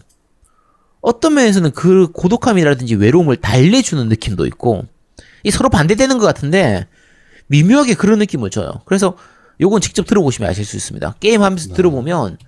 [1.01, 4.85] 어떤 면에서는 그 고독함이라든지 외로움을 달래주는 느낌도 있고
[5.43, 6.87] 이 서로 반대되는 것 같은데
[7.47, 8.83] 미묘하게 그런 느낌을 줘요.
[8.87, 9.17] 그래서
[9.61, 11.17] 요건 직접 들어보시면 아실 수 있습니다.
[11.21, 12.39] 게임 하면서 들어보면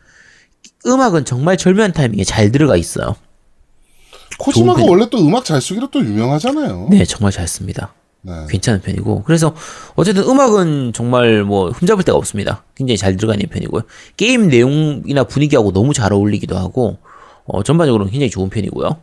[0.87, 3.15] 음악은 정말 절묘한 타이밍에 잘 들어가 있어요.
[4.39, 6.89] 코지마가 원래 또 음악 잘 쓰기로 또 유명하잖아요.
[6.91, 7.95] 네, 정말 잘 씁니다.
[8.23, 8.33] 네.
[8.49, 9.55] 괜찮은 편이고 그래서
[9.95, 12.65] 어쨌든 음악은 정말 뭐 흠잡을 데가 없습니다.
[12.75, 13.83] 굉장히 잘 들어가 있는 편이고요.
[14.17, 16.99] 게임 내용이나 분위기하고 너무 잘 어울리기도 하고
[17.45, 18.97] 어, 전반적으로는 굉장히 좋은 편이고요.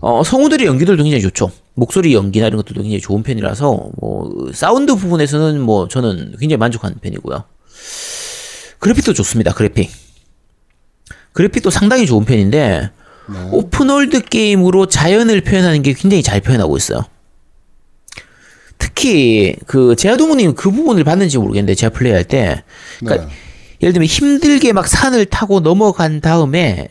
[0.00, 1.50] 어, 성우들의 연기들도 굉장히 좋죠.
[1.74, 7.44] 목소리 연기나 이런 것들도 굉장히 좋은 편이라서 뭐 사운드 부분에서는 뭐 저는 굉장히 만족하는 편이고요.
[8.78, 9.52] 그래픽도 좋습니다.
[9.52, 9.90] 그래픽.
[11.32, 12.90] 그래픽도 상당히 좋은 편인데
[13.50, 17.00] open world 게임으로 자연을 표현하는 게 굉장히 잘 표현하고 있어요.
[18.78, 22.62] 특히 그 제아동무님 그 부분을 봤는지 모르겠는데 제가 플레이할 때
[23.00, 23.32] 그러니까 네.
[23.82, 26.88] 예를 들면 힘들게 막 산을 타고 넘어간 다음에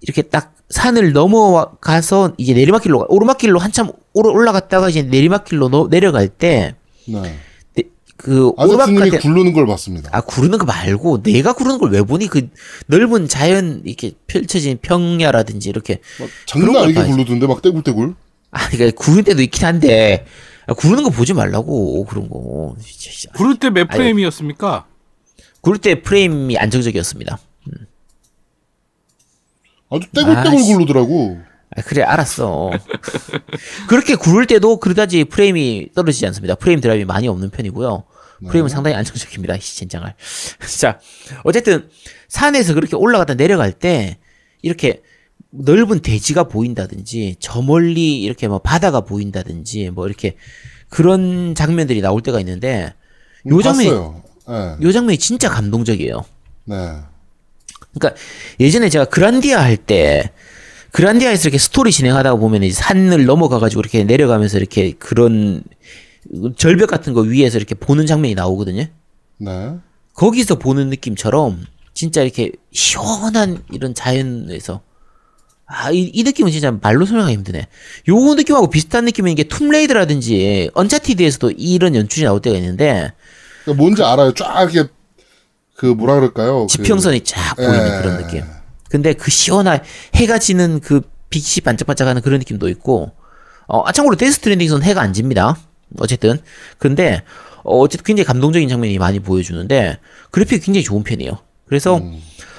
[0.00, 6.28] 이렇게 딱 산을 넘어가서 이제 내리막길로 가- 오르막길로 한참 오르 올라갔다가 이제 내리막길로 너- 내려갈
[6.28, 6.74] 때그
[7.08, 7.36] 네.
[8.24, 10.10] 오르막 아저씨님이 같은 굴르는 걸 봤습니다.
[10.12, 12.48] 아 구르는 거 말고 내가 구르는 걸 왜 보니 그
[12.86, 16.00] 넓은 자연 이렇게 펼쳐진 평야라든지 이렇게
[16.46, 17.04] 장난 걸 아니게.
[17.04, 18.14] 굴르던데 막 떼굴떼굴.
[18.52, 20.26] 아 그러니까 구르는 때도 있긴 한데
[20.66, 23.30] 아, 구르는 거 보지 말라고 그런 거 진짜.
[23.34, 24.86] 부를 때 몇 프레임이었습니까?
[25.60, 27.38] 구를 때 프레임이 안정적이었습니다.
[29.90, 30.72] 아주 떼굴떼굴 아이씨.
[30.74, 31.38] 굴르더라고.
[31.74, 32.70] 아, 그래 알았어.
[33.88, 36.54] 그렇게 구를 때도 그다지 프레임이 떨어지지 않습니다.
[36.54, 38.04] 프레임 드랍이 많이 없는 편이고요.
[38.48, 39.56] 프레임은 상당히 안정적입니다.
[39.56, 40.14] 이 젠장할.
[40.78, 41.00] 자,
[41.44, 41.88] 어쨌든
[42.28, 44.18] 산에서 그렇게 올라갔다 내려갈 때
[44.62, 45.02] 이렇게
[45.50, 50.36] 넓은 대지가 보인다든지 저 멀리 이렇게 뭐 바다가 보인다든지 뭐 이렇게
[50.88, 52.92] 그런 장면들이 나올 때가 있는데
[53.48, 53.90] 요 장면이.
[53.90, 54.76] 네.
[54.82, 56.24] 요 장면이 진짜 감동적이에요.
[56.66, 56.76] 네.
[57.94, 58.20] 그러니까
[58.60, 60.32] 예전에 제가 그란디아 할 때
[60.96, 65.62] 그란디아에서 이렇게 스토리 진행하다가 보면 이제 산을 넘어가 가지고 이렇게 내려가면서 이렇게 그런
[66.56, 68.86] 절벽 같은 거 위에서 이렇게 보는 장면이 나오거든요.
[69.36, 69.74] 네.
[70.14, 74.80] 거기서 보는 느낌처럼 진짜 이렇게 시원한 이런 자연에서
[75.66, 77.66] 아, 이, 이 느낌은 진짜 말로 설명하기 힘드네.
[78.08, 83.12] 요 느낌하고 비슷한 느낌인 게 Tomb Raider라든지 Uncharted에서도 이런 연출이 나올 때가 있는데
[83.76, 84.32] 뭔지 알아요.
[84.32, 84.90] 쫙 이렇게
[85.74, 86.62] 그 뭐라 그럴까요?
[86.62, 88.00] 그- 지평선이 쫙 보이는 예.
[88.00, 88.55] 그런 느낌.
[88.96, 89.80] 근데 그 시원한
[90.14, 93.12] 해가 지는 그 빛이 반짝반짝하는 그런 느낌도 있고,
[93.68, 95.56] 어, 아, 참고로 Death Stranding선 해가 안 집니다.
[95.98, 96.38] 어쨌든.
[96.78, 97.22] 근데,
[97.62, 99.98] 어, 어쨌든 굉장히 감동적인 장면이 많이 보여주는데,
[100.30, 101.38] 그래픽이 굉장히 좋은 편이에요.
[101.66, 102.00] 그래서,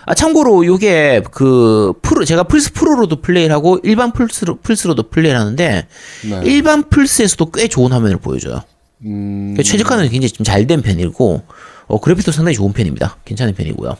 [0.05, 5.88] 아, 참고로 요게 그, 프로, 제가 플스 프로로도 플레이를 하고, 일반 플스로, 플스로도 플레이를 하는데,
[6.29, 6.41] 네.
[6.45, 8.61] 일반 플스에서도 꽤 좋은 화면을 보여줘요.
[9.05, 11.43] 음, 그러니까 최적화는 굉장히 좀 잘 된 편이고
[11.88, 13.17] 어, 그래픽도 상당히 좋은 편입니다.
[13.25, 13.95] 괜찮은 편이고요.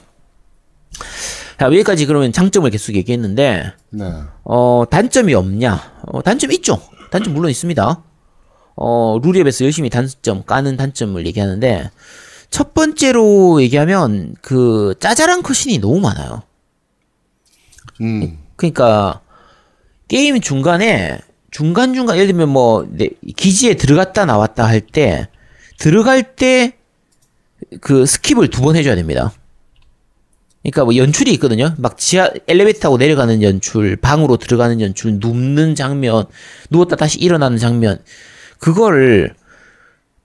[1.60, 4.12] 자, 여기까지 그러면 장점을 계속 얘기했는데 네.
[4.44, 6.02] 어, 단점이 없냐?
[6.08, 6.80] 어, 단점 있죠.
[7.12, 8.04] 단점 물론 있습니다.
[8.76, 11.90] 어, 루리앱에서 열심히 단점 까는 단점을 얘기하는데
[12.52, 16.44] 첫 번째로 얘기하면 그 짜잘한 컷신이 너무 많아요.
[18.02, 18.38] 음.
[18.56, 19.22] 그러니까
[20.08, 25.28] 게임 중간에 중간 중간 예를 들면 뭐 내- 기지에 들어갔다 나왔다 할 때
[25.80, 26.74] 들어갈 때
[27.82, 29.34] 그 skip을 두 번 해줘야 됩니다.
[30.72, 31.74] 그러니까 뭐 연출이 있거든요.
[31.78, 36.26] 막 지하 엘리베이터 타고 내려가는 연출, 방으로 들어가는 연출, 눕는 장면,
[36.70, 38.00] 누웠다 다시 일어나는 장면,
[38.60, 39.34] 그거를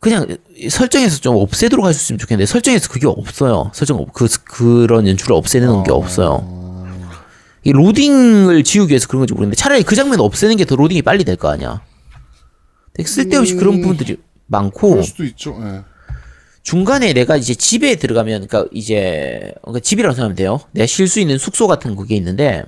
[0.01, 0.27] 그냥
[0.69, 3.71] 설정에서 좀 없애도록 있으면 좋겠는데 설정에서 그게 없어요.
[3.73, 6.59] 설정 없- 그 그런 연출을 없애는 게 없어요.
[7.63, 11.23] 이 로딩을 지우기 위해서 그런 건지 모르겠는데 차라리 그 장면 없애는 게 더 로딩이 빨리
[11.23, 11.83] 될 거 아니야.
[13.05, 14.17] 쓸데없이 그런 부분들이
[14.47, 15.57] 많고 그럴 수도 있죠.
[15.63, 15.83] 예.
[16.63, 20.61] 중간에 내가 이제 집에 들어가면 그러니까 이제 그러니까 집이라고 생각하면 돼요.
[20.73, 22.65] 내가 쉴 수 있는 숙소 같은 그게 있는데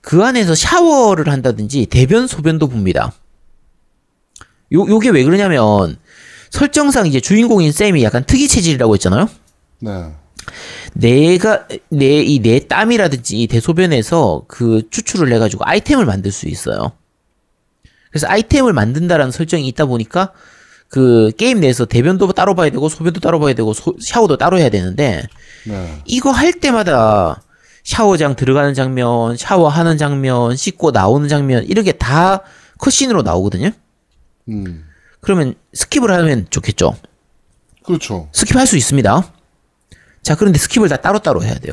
[0.00, 3.12] 그 안에서 샤워를 한다든지 대변 소변도 봅니다.
[4.72, 5.98] 요 요게 왜 그러냐면
[6.50, 9.28] 설정상 이제 주인공인 쌤이 약간 특이 체질이라고 했잖아요.
[9.80, 10.12] 네.
[10.94, 16.92] 내가 내 이내 땀이라든지 이 대소변에서 그 추출을 해가지고 아이템을 만들 수 있어요.
[18.10, 20.32] 그래서 아이템을 만든다라는 설정이 있다 보니까
[20.92, 24.68] 그 게임 내에서 대변도 따로 봐야 되고 소변도 따로 봐야 되고 소- 샤워도 따로 해야
[24.68, 25.22] 되는데
[25.66, 25.98] 네.
[26.04, 27.40] 이거 할 때마다
[27.82, 32.42] 샤워장 들어가는 장면, 샤워하는 장면, 씻고 나오는 장면 이렇게 다
[32.76, 33.70] 컷신으로 나오거든요.
[34.50, 34.84] 음.
[35.22, 36.94] 그러면 skip을 하면 좋겠죠.
[37.84, 38.28] 그렇죠.
[38.32, 39.32] skip할 수 있습니다.
[40.22, 41.72] 자, 그런데 skip을 다 따로따로 해야 돼요.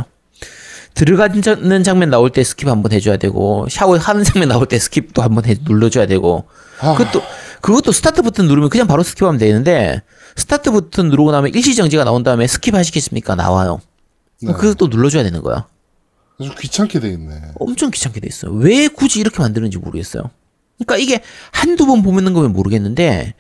[0.95, 5.55] 들어가는 장면 나올 때 skip 한번 해줘야 되고, 샤워하는 장면 나올 때 skip도 한번 해,
[5.61, 6.45] 눌러줘야 되고,
[6.80, 6.95] 아.
[6.95, 7.22] 그것도,
[7.62, 10.01] 그것도 스타트 버튼 누르면 그냥 바로 skip하면 되는데,
[10.36, 13.36] 스타트 버튼 누르고 나면 일시 정지가 나온 다음에 skip 하시겠습니까?
[13.36, 13.82] 나와요.
[14.41, 14.53] 네.
[14.53, 15.68] 그것도 눌러줘야 되는 거야.
[16.41, 17.34] 좀 귀찮게 돼 있네.
[17.60, 18.51] 엄청 귀찮게 돼 있어요.
[18.53, 20.30] 왜 굳이 이렇게 만드는지 모르겠어요.
[20.78, 23.34] 그러니까 이게 한두 번 보는 거면 모르겠는데,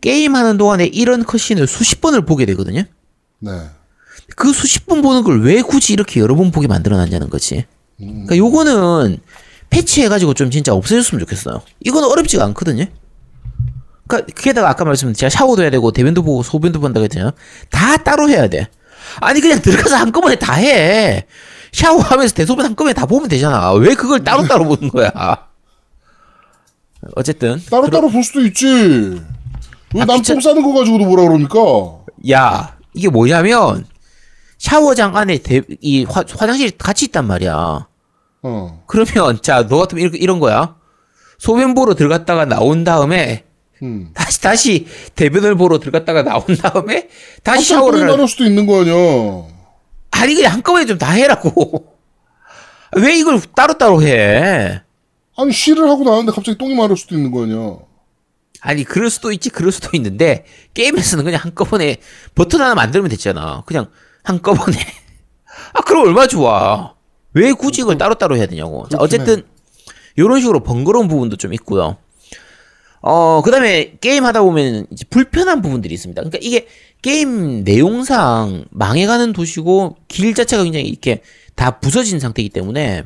[0.00, 2.84] 게임하는 동안에 이런 컷신을 수십 번을 보게 되거든요?
[3.40, 3.50] 네.
[4.36, 7.66] 그 수십 번 보는 걸 왜 굳이 이렇게 여러 번 보게 만들어놨냐는 거지.
[7.98, 9.18] 그러니까 요거는
[9.70, 11.60] 패치해가지고 좀 진짜 없애줬으면 좋겠어요.
[11.84, 12.84] 이거는 어렵지가 않거든요.
[14.08, 17.32] 그러니까 그게다가 아까 말씀드린 제가 샤워도 해야 되고 대변도 보고 소변도 본다고 했잖아요.
[17.70, 18.66] 다 따로 해야 돼.
[19.20, 21.26] 아니 그냥 들어가서 한꺼번에 다 해.
[21.72, 23.72] 샤워하면서 대소변 한꺼번에 다 보면 되잖아.
[23.74, 25.12] 왜 그걸 따로 따로 보는 거야?
[27.14, 28.66] 어쨌든 따로따로 볼 수도 있지.
[29.94, 31.58] 왜 아, 귀찮- 싸는 거 가지고도 뭐라 그럽니까?
[32.30, 33.86] 야 이게 뭐냐면
[34.58, 37.86] 샤워장 안에 대, 이 화, 화장실이 같이 있단 말이야.
[38.42, 38.82] 어.
[38.86, 40.76] 그러면 자 너 같으면 이런, 이런 거야.
[41.38, 43.44] 소변 보러 들어갔다가 나온 다음에
[43.82, 44.10] 음.
[44.14, 47.08] 다시 다시 대변을 보러 들어갔다가 나온 다음에
[47.42, 48.06] 다시 갑자기 샤워를.
[48.06, 48.94] 마를 수도 있는 거 아니야.
[50.10, 51.94] 아니 그냥 한꺼번에 좀 다 해라고.
[52.96, 54.82] 왜 이걸 따로따로 해?
[55.36, 57.76] 아니 쉬를 하고 나왔는데 갑자기 똥이 마를 수도 있는 거 아니야.
[58.60, 61.98] 아니 그럴 수도 있지 그럴 수도 있는데 게임에서는 그냥 한꺼번에
[62.34, 63.62] 버튼 하나 만들면 됐잖아.
[63.66, 63.86] 그냥
[64.24, 64.76] 한꺼번에.
[65.74, 66.94] 아 그럼 얼마나 좋아.
[67.34, 68.88] 왜 굳이 이걸 따로따로 해야 되냐고.
[68.90, 69.44] 자, 어쨌든
[70.16, 71.98] 이런 식으로 번거로운 부분도 좀 있고요.
[73.00, 76.20] 어 그 다음에 게임 하다 보면 이제 불편한 부분들이 있습니다.
[76.20, 76.66] 그러니까 이게
[77.02, 81.22] 게임 내용상 망해가는 도시고 길 자체가 굉장히 이렇게
[81.54, 83.04] 다 부서진 상태이기 때문에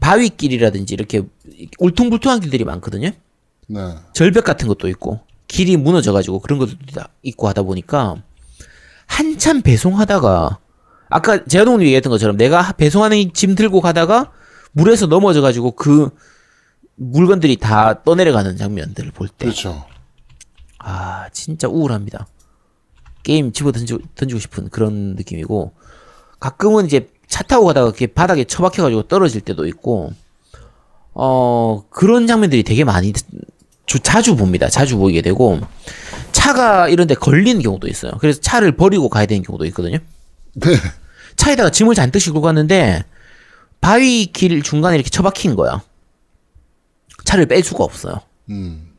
[0.00, 1.22] 바위길이라든지 이렇게
[1.78, 3.10] 울퉁불퉁한 길들이 많거든요.
[3.66, 3.80] 네.
[4.12, 8.16] 절벽 같은 것도 있고 길이 무너져가지고 그런 것도 다 있고 하다 보니까
[9.06, 10.58] 한참 배송하다가
[11.08, 14.32] 아까 제아동님 얘기했던 것처럼 내가 배송하는 짐 들고 가다가
[14.72, 16.10] 물에서 넘어져가지고 그
[16.96, 19.84] 물건들이 다 떠내려가는 장면들을 볼 때 그렇죠.
[20.78, 22.26] 아 진짜 우울합니다.
[23.22, 25.72] 게임 집어 던지고, 던지고 싶은 그런 느낌이고
[26.40, 30.12] 가끔은 이제 차 타고 가다가 이렇게 바닥에 처박혀가지고 떨어질 때도 있고
[31.14, 33.12] 어 그런 장면들이 되게 많이
[33.86, 34.68] 주- 자주 봅니다.
[34.68, 35.58] 자주 보이게 되고
[36.32, 38.12] 차가 이런데 걸리는 경우도 있어요.
[38.20, 39.98] 그래서 차를 버리고 가야 되는 경우도 있거든요.
[40.54, 40.68] 네.
[41.36, 43.04] 차에다가 짐을 잔뜩 싣고 갔는데
[43.80, 45.82] 바위 길 중간에 이렇게 처박힌 거야.
[47.24, 48.20] 차를 뺄 수가 없어요.
[48.50, 48.92] 음.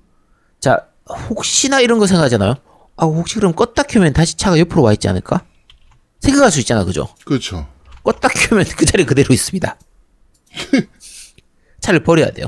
[0.59, 0.87] 자,
[1.29, 2.55] 혹시나 이런 거 생각하잖아요.
[2.97, 5.45] 아, 혹시 그럼 껐다 켜면 다시 차가 옆으로 와 있지 않을까?
[6.19, 7.07] 생각할 수 있잖아, 그죠?
[7.25, 7.67] 그렇죠.
[8.03, 9.77] 껐다 켜면 그 자리 그대로 있습니다.
[11.81, 12.47] 차를 버려야 돼요.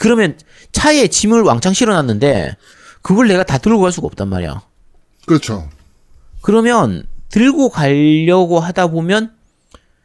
[0.00, 0.36] 그러면
[0.72, 2.56] 차에 짐을 왕창 실어놨는데
[3.02, 4.62] 그걸 내가 다 들고 갈 수가 없단 말이야.
[5.26, 5.68] 그렇죠.
[6.42, 9.36] 그러면 들고 가려고 하다 보면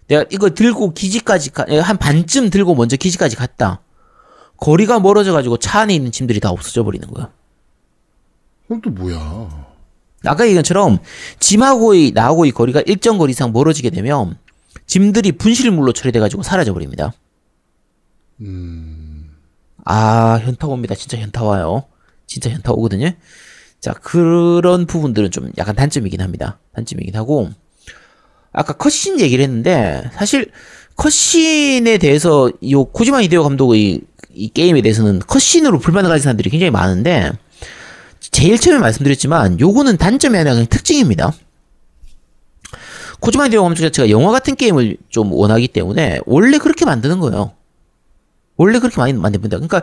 [0.07, 3.81] 내가 이거 들고 기지까지 가, 한 반쯤 들고 먼저 기지까지 갔다.
[4.63, 7.29] 거리가 멀어져 가지고 차 안에 있는 짐들이 다 없어져 버리는 거야.
[8.65, 9.67] 그럼 또 뭐야?
[10.25, 10.99] 아까 얘기한 것처럼
[11.41, 14.37] 짐하고의 나하고의 거리가 일정 거리 이상 멀어지게 되면
[14.85, 17.11] 짐들이 분실물로 처리돼 가지고 사라져 버립니다.
[19.83, 20.95] 아 현타 옵니다.
[20.95, 21.83] 진짜 현타 와요.
[22.25, 23.11] 진짜 현타 오거든요.
[23.81, 26.57] 자 그런 부분들은 좀 약간 단점이긴 합니다.
[26.73, 27.49] 단점이긴 하고
[28.53, 30.51] 아까 컷신 얘기를 했는데 사실
[30.95, 34.03] cutscene에 대해서 이 코지마 히데오 감독의
[34.33, 37.31] 이 게임에 대해서는 cutscene으로 불만을 가진 사람들이 굉장히 많은데
[38.31, 41.33] 제일 처음에 말씀드렸지만 요거는 단점이 아니라 그냥 특징입니다.
[43.19, 47.53] 코지마 히데오 감독 자체가 영화 같은 게임을 좀 원하기 때문에 원래 그렇게 만드는 거예요.
[48.57, 49.57] 원래 그렇게 많이 만듭니다.
[49.57, 49.81] 그러니까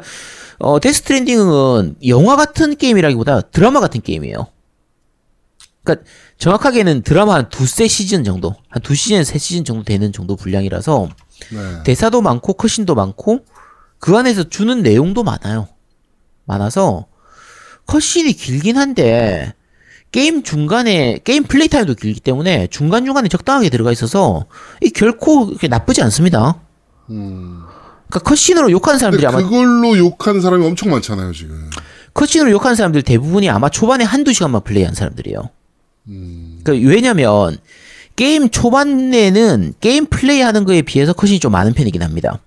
[0.58, 4.46] 어 Death Stranding은 영화 같은 게임이라기보다 드라마 같은 게임이에요.
[5.82, 6.06] 그러니까
[6.38, 11.08] 정확하게는 드라마 한 두세 시즌 정도, 한 두 시즌, 세 시즌 정도 되는 정도 분량이라서
[11.52, 11.82] 네.
[11.84, 13.40] 대사도 많고 컷신도 많고
[14.00, 15.68] 그 안에서 주는 내용도 많아요.
[16.46, 17.06] 많아서
[17.86, 19.54] 컷신이 길긴 한데
[20.10, 24.46] 게임 중간에 게임 플레이 타임도 길기 때문에 중간 중간에 적당하게 들어가 있어서
[24.82, 26.60] 이 결코 나쁘지 않습니다.
[27.06, 31.70] 그러니까 컷신으로 욕하는 사람들이 아마 그걸로 욕하는 사람이 엄청 많잖아요, 지금.
[32.14, 35.48] 컷신으로 욕하는 사람들 대부분이 아마 초반에 한두 시간만 플레이한 사람들이에요.
[36.64, 37.56] 그러니까 왜냐면
[38.16, 42.40] 게임 초반에는 게임 플레이하는 거에 비해서 컷신이 좀 많은 편이긴 합니다.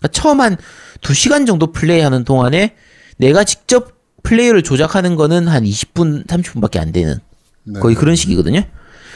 [0.00, 0.56] 그러니까 처음 한
[1.00, 2.74] 두 시간 정도 플레이하는 동안에
[3.16, 3.92] 내가 직접
[4.22, 7.18] 플레이를 조작하는 거는 한 20분, 30분밖에 안 되는
[7.64, 7.80] 네.
[7.80, 8.62] 거의 그런 식이거든요.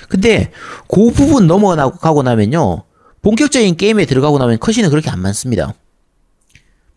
[0.09, 0.51] 근데
[0.89, 2.85] 그 부분 넘어가고 나면요.
[3.23, 5.75] 본격적인 게임에 들어가고 나면 컷신은 그렇게 안 많습니다.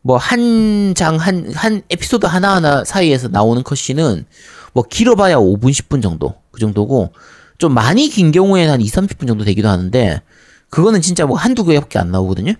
[0.01, 4.25] 뭐 한 장, 한, 한 에피소드 하나하나 사이에서 나오는 컷신은
[4.73, 6.35] 뭐 길어봐야 5분, 10분 정도.
[6.51, 7.11] 그 정도고
[7.57, 10.21] 좀 많이 긴 경우에는 한 2, 30분 정도 되기도 하는데
[10.69, 12.53] 그거는 진짜 뭐 한두 개밖에 안 나오거든요.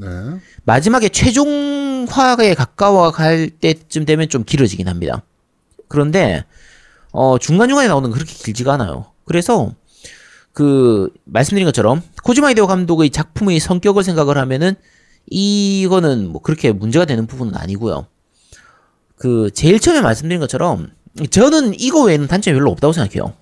[0.00, 0.08] 네.
[0.64, 5.22] 마지막에 최종화에 가까워 갈 때쯤 되면 좀 길어지긴 합니다.
[5.88, 6.44] 그런데
[7.12, 9.06] 어 중간중간에 나오는 건 그렇게 길지가 않아요.
[9.26, 9.74] 그래서
[10.52, 14.74] 그 말씀드린 것처럼 코지마 히데오 감독의 작품의 성격을 생각을 하면은
[15.26, 18.06] 이거는 뭐 그렇게 문제가 되는 부분은 아니고요.
[19.16, 20.90] 그 제일 처음에 말씀드린 것처럼
[21.28, 23.34] 저는 이거 외에는 단점이 별로 없다고 생각해요.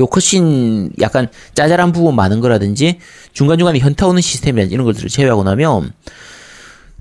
[0.00, 2.98] 요 cutscene 약간 짜잘한 부분 많은 거라든지
[3.32, 5.92] 중간중간에 현타 오는 시스템이라든지 이런 것들을 제외하고 나면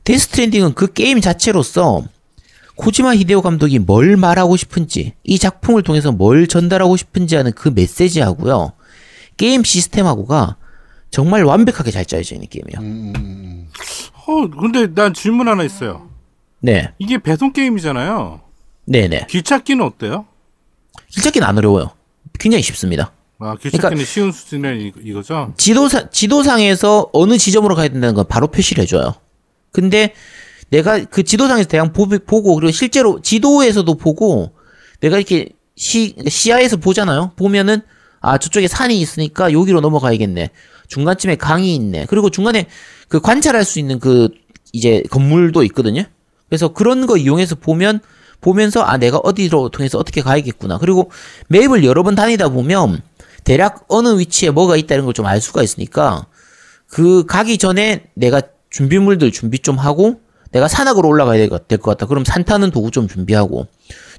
[0.04, 2.04] Death Stranding은 그 게임 자체로서
[2.76, 8.74] 코지마 히데오 감독이 뭘 말하고 싶은지 이 작품을 통해서 뭘 전달하고 싶은지 하는 그 메시지하고요
[9.38, 10.58] 게임 시스템하고가
[11.12, 13.14] 정말 완벽하게 잘 짜여져 있는 게임이에요.
[14.28, 16.08] 어, 근데 난 질문 하나 있어요.
[16.62, 18.42] 네, 이게 배송 게임이잖아요.
[18.86, 19.26] 네, 네.
[19.28, 20.26] 길 찾기는 어때요?
[21.10, 21.92] 길찾기는 안 어려워요.
[22.38, 23.12] 굉장히 쉽습니다.
[23.40, 25.54] 아, 길 그러니까- 쉬운 수준의 이- 이거죠?
[25.58, 29.16] 지도사, 지도상에서 어느 지점으로 가야 된다는 건 바로 표시를 해줘요.
[29.72, 30.14] 근데
[30.70, 34.52] 내가 그 지도상에서 대강 보, 보고, 그리고 실제로 지도에서도 보고,
[35.00, 37.32] 내가 이렇게 시, 시야에서 보잖아요?
[37.38, 37.82] 보면은,
[38.20, 40.50] 아, 저쪽에 산이 있으니까 여기로 넘어가야겠네.
[40.90, 42.06] 중간쯤에 강이 있네.
[42.10, 42.68] 그리고 중간에
[43.08, 44.30] 그 관찰할 수 있는 그,
[44.74, 46.04] 이제 건물도 있거든요?
[46.50, 48.02] 그래서 그런 거 이용해서 보면,
[48.42, 50.78] 보면서, 아, 내가 어디로 통해서 어떻게 가야겠구나.
[50.78, 51.12] 그리고
[51.48, 53.02] 맵을 여러 번 다니다 보면,
[53.44, 56.26] 대략 어느 위치에 뭐가 있다는 걸 좀 알 수가 있으니까,
[56.88, 60.22] 그 가기 전에 내가 준비물들 준비 좀 하고
[60.52, 62.06] 내가 산악으로 올라가야 될 것 같다.
[62.08, 63.68] 그럼 산 타는 도구 좀 준비하고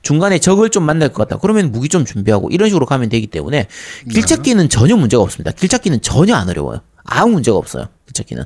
[0.02, 1.40] 중간에 적을 좀 만날 것 같다.
[1.40, 3.66] 그러면 무기 좀 준비하고 이런 식으로 가면 되기 때문에
[4.10, 5.50] 길 찾기는 전혀 문제가 없습니다.
[5.52, 6.80] 길 찾기는 전혀 안 어려워요.
[7.04, 7.88] 아무 문제가 없어요.
[8.06, 8.44] 길 찾기는.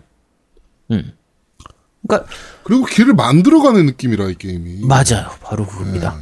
[0.92, 1.12] 음.
[2.06, 2.28] 그러니까
[2.64, 4.86] 그리고 길을 만들어가는 느낌이라 이 게임이.
[4.86, 5.30] 맞아요.
[5.42, 6.16] 바로 그겁니다.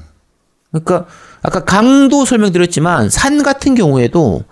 [0.71, 1.07] 그러니까
[1.43, 4.45] 아까 강도 설명드렸지만 산 같은 경우에도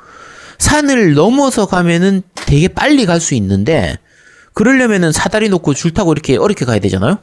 [0.59, 3.99] 산을 넘어서 가면은 되게 빨리 갈 수 있는데
[4.53, 7.18] 그러려면은 사다리 놓고 줄 타고 이렇게 어렵게 가야 되잖아요.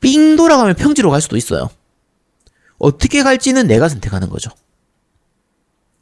[0.00, 1.68] 삥 돌아가면 평지로 갈 수도 있어요.
[2.78, 4.50] 어떻게 갈지는 내가 선택하는 거죠.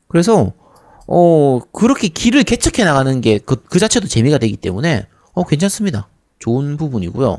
[0.09, 0.53] 그래서
[1.07, 6.09] 어 그렇게 길을 개척해 나가는 게 그 그 자체도 재미가 되기 때문에 어 괜찮습니다.
[6.45, 7.39] 좋은 부분이고요.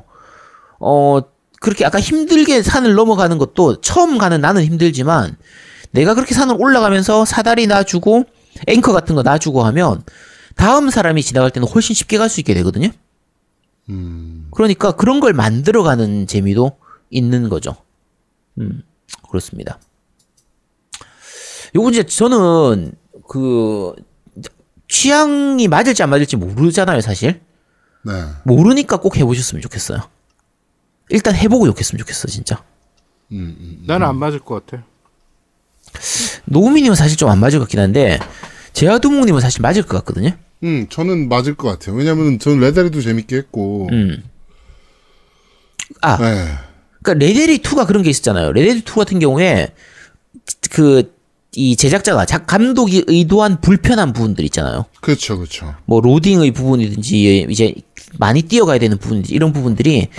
[0.79, 1.19] 어
[1.61, 5.37] 그렇게 아까 힘들게 산을 넘어가는 것도 처음 가는 나는 힘들지만
[5.91, 8.25] 내가 그렇게 산을 올라가면서 사다리 놔주고
[8.67, 10.01] 앵커 같은 거 놔주고 하면
[10.55, 12.89] 다음 사람이 지나갈 때는 훨씬 쉽게 갈 수 있게 되거든요.
[14.51, 16.71] 그러니까 그런 걸 만들어가는 재미도
[17.11, 17.75] 있는 거죠.
[18.57, 18.81] 음,
[19.29, 19.79] 그렇습니다.
[21.75, 22.93] 요거 이제 저는
[23.27, 23.93] 그
[24.87, 27.41] 취향이 맞을지 안 맞을지 모르잖아요, 사실.
[28.05, 28.23] 네.
[28.43, 29.99] 모르니까 꼭 해보셨으면 좋겠어요.
[31.09, 32.63] 일단 해보고 욕했으면 좋겠어, 진짜.
[33.29, 34.83] 나는 안 맞을 것 같아.
[36.45, 38.19] 노우미님은 사실 좀 안 맞을 것 같긴 한데,
[38.73, 40.31] 제아두목님은 사실 맞을 것 같거든요.
[40.63, 41.95] 음, 저는 맞을 것 같아요.
[41.95, 43.89] 왜냐면 저는 레다리도 재밌게 했고.
[43.91, 44.23] 음.
[46.01, 46.51] 아, 네.
[47.01, 48.51] 그러니까 레데리 2가 그런 게 있었잖아요.
[48.51, 49.73] 레데리 2 같은 경우에
[50.71, 51.13] 그
[51.55, 54.85] 이 제작자가 작 감독이 의도한 불편한 부분들 있잖아요.
[55.01, 55.73] 그렇죠, 그렇죠.
[55.85, 57.73] 뭐 로딩의 부분이든지 이제
[58.17, 60.09] 많이 뛰어가야 되는 부분이지 이런 부분들이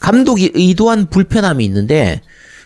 [0.00, 2.20] 감독이 의도한 불편함이 있는데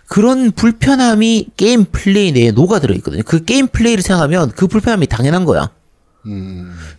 [0.07, 3.23] 그런 불편함이 게임 플레이 내에 녹아들어 있거든요.
[3.25, 5.71] 그 게임 플레이를 생각하면 그 불편함이 당연한 거야.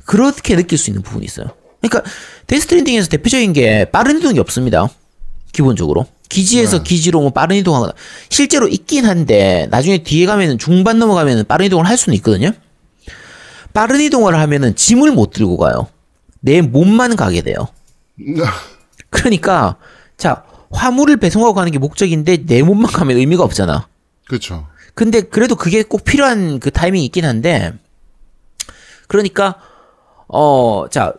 [0.06, 1.48] 그렇게 느낄 수 있는 부분이 있어요.
[1.82, 2.10] 그러니까
[2.48, 4.90] Death Stranding에서 대표적인 게 빠른 이동이 없습니다.
[5.58, 7.94] 기본적으로 기지에서 기지로 뭐 빠른 이동하거나
[8.30, 12.52] 실제로 있긴 한데 나중에 뒤에 가면은 중반 넘어가면은 빠른 이동을 할 수는 있거든요.
[13.74, 15.88] 빠른 이동을 하면은 짐을 못 들고 가요.
[16.42, 17.68] 내 몸만 가게 돼요.
[19.10, 19.78] 그러니까
[20.16, 23.88] 자 화물을 배송하고 가는 게 목적인데 내 몸만 가면 의미가 없잖아.
[24.28, 24.68] 그렇죠.
[24.94, 27.74] 근데 그래도 그게 꼭 필요한 그 타이밍이 있긴 한데
[29.08, 29.56] 그러니까
[30.28, 31.14] 어 자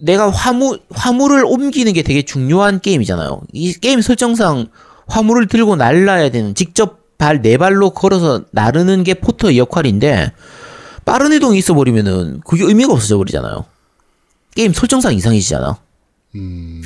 [0.00, 3.42] 내가 화물 화물을 옮기는 게 되게 중요한 게임이잖아요.
[3.52, 4.66] 이 게임 설정상
[5.06, 10.32] 화물을 들고 날라야 되는 직접 발 네 발로 걸어서 나르는 게 포터의 역할인데
[11.04, 13.64] 빠른 이동이 있어 버리면은 그게 의미가 없어져 버리잖아요.
[14.54, 15.78] 게임 설정상 이상해지잖아.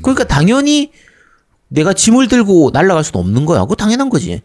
[0.02, 0.90] 그러니까 당연히
[1.68, 3.60] 내가 짐을 들고 날아갈 수는 없는 거야.
[3.62, 4.42] 그거 당연한 거지.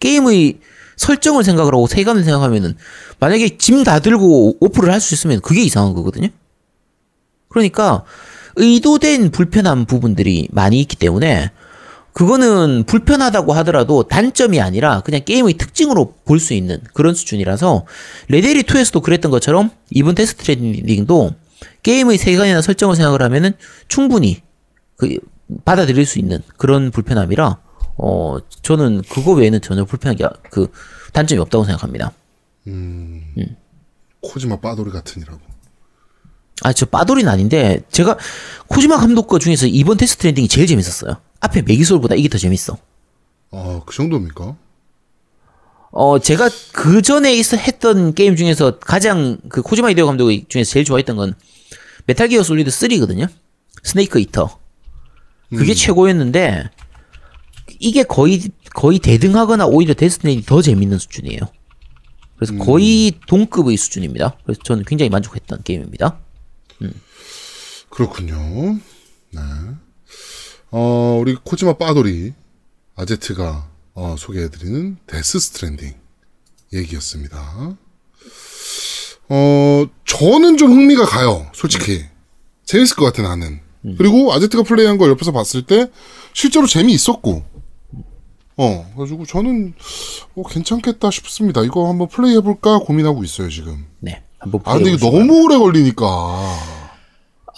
[0.00, 0.58] 게임의
[0.96, 2.76] 설정을 생각을 하고 세관을 생각하면은
[3.20, 6.28] 만약에 짐 다 들고 오프를 할 수 있으면 그게 이상한 거거든요.
[7.56, 8.04] 그러니까
[8.56, 11.50] 의도된 불편한 부분들이 많이 있기 때문에
[12.12, 17.86] 그거는 불편하다고 하더라도 단점이 아니라 그냥 게임의 특징으로 볼 수 있는 그런 수준이라서
[18.28, 21.34] 레데리 2에서도 그랬던 것처럼 이번 Death Stranding도
[21.82, 23.52] 게임의 세계관이나 설정을 생각을 하면은
[23.88, 24.42] 충분히
[24.98, 25.18] 그
[25.64, 27.58] 받아들일 수 있는 그런 불편함이라
[27.98, 30.68] 어 저는 그거 외에는 전혀 불편한 게 그
[31.14, 32.12] 단점이 없다고 생각합니다.
[34.20, 35.40] 코지마 빠돌이 같으니라고.
[36.62, 38.16] 아, 저 빠돌이는 아닌데, 제가
[38.68, 41.16] 코지마 감독 거 중에서 이번 Death Stranding이 제일 재밌었어요.
[41.40, 42.78] 앞에 메기솔보다 이게 더 재밌어.
[43.52, 44.56] 아, 그 정도입니까?
[45.92, 50.84] 어, 제가 그 전에 있어 했던 게임 중에서 가장 그 코지마 히데오 감독 중에서 제일
[50.84, 51.34] 좋아했던 건
[52.06, 53.28] Metal Gear Solid 3거든요.
[53.82, 54.58] Snake Eater.
[55.50, 56.70] 그게 최고였는데,
[57.78, 58.42] 이게 거의,
[58.74, 61.40] 거의 대등하거나 오히려 데스티니 더 재밌는 수준이에요.
[62.36, 64.36] 그래서 거의 동급의 수준입니다.
[64.44, 66.18] 그래서 저는 굉장히 만족했던 게임입니다.
[67.90, 68.78] 그렇군요.
[69.30, 69.40] 네.
[70.70, 72.34] 어, 우리 코지마 빠돌이
[72.96, 75.94] 아제트가 어, 소개해드리는 Death Stranding
[76.72, 77.76] 얘기였습니다.
[79.28, 81.50] 어, 저는 좀 흥미가 가요.
[81.54, 82.04] 솔직히.
[82.64, 83.60] 재밌을 것 같아, 나는.
[83.96, 85.90] 그리고 아제트가 플레이한 걸 옆에서 봤을 때
[86.32, 87.44] 실제로 재미있었고.
[88.58, 89.74] 어, 그래가지고 저는
[90.34, 91.62] 어, 괜찮겠다 싶습니다.
[91.62, 93.86] 이거 한번 플레이해볼까 고민하고 있어요, 지금.
[94.00, 94.24] 네.
[94.38, 96.04] 한번 아, 근데 이거 너무 오래 걸리니까.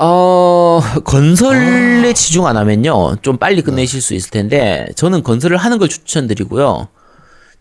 [0.00, 3.16] 어, 건설에 치중 안 하면요.
[3.22, 6.88] 좀 빨리 끝내실 수 있을 텐데, 저는 건설을 하는 걸 추천드리고요.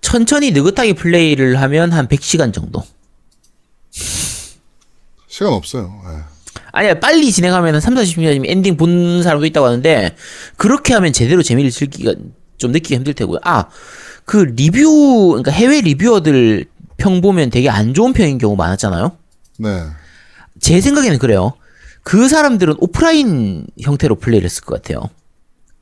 [0.01, 2.83] 천천히 느긋하게 플레이를 하면 한 100시간 정도.
[5.27, 5.91] 시간 없어요.
[6.09, 6.19] 예.
[6.71, 10.15] 아니야, 빨리 진행하면 한 3, 40시간이면 엔딩 본 사람도 있다고 하는데,
[10.57, 12.13] 그렇게 하면 제대로 재미를 즐기기가,
[12.59, 13.39] 좀 느끼기 힘들 테고요.
[13.43, 13.65] 아,
[14.25, 16.65] 그 리뷰, 그러니까 해외 리뷰어들
[16.97, 19.11] 평 보면 되게 안 좋은 평인 경우 많았잖아요?
[19.59, 19.83] 네.
[20.59, 21.53] 제 생각에는 그래요.
[22.03, 25.09] 그 사람들은 오프라인 형태로 플레이를 했을 것 같아요.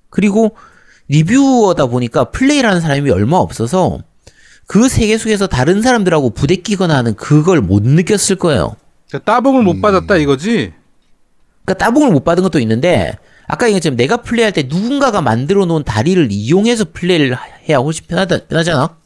[0.10, 0.56] 그리고
[1.08, 4.00] 리뷰어다 보니까 플레이를 하는 사람이 얼마 없어서
[4.68, 8.76] 그 세계 속에서 다른 사람들하고 부대끼거나 하는 그걸 못 느꼈을 거예요.
[9.08, 10.74] 그러니까 따봉을 못 받았다 이거지.
[11.64, 16.28] 그러니까 따봉을 못 받은 것도 있는데 아까 얘기했지만 내가 플레이할 때 누군가가 만들어 놓은 다리를
[16.32, 17.38] 이용해서 플레이를
[17.70, 18.98] 해야 훨씬 편하다, 편하잖아.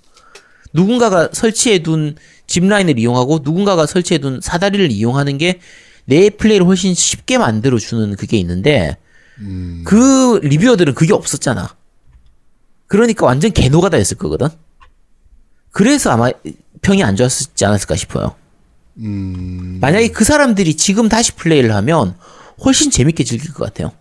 [0.74, 2.16] 누군가가 설치해 둔
[2.48, 5.60] 짚라인을 이용하고 누군가가 설치해 둔 사다리를 이용하는 게
[6.10, 8.98] 내 플레이를 훨씬 쉽게 만들어 주는 그게 있는데
[9.86, 11.76] 그 리뷰어들은 그게 없었잖아.
[12.88, 14.48] 그러니까 완전 개노가다였을 거거든.
[15.70, 16.32] 그래서 아마
[16.82, 18.36] 평이 안 좋았지 않았을까 싶어요.
[19.80, 22.16] 만약에 그 사람들이 지금 다시 플레이를 하면
[22.66, 23.92] 훨씬 재밌게 즐길 것 같아요.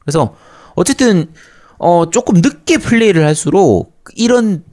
[0.00, 0.36] 그래서
[0.74, 1.32] 어쨌든
[1.78, 4.64] 어 조금 늦게 플레이를 할수록 이런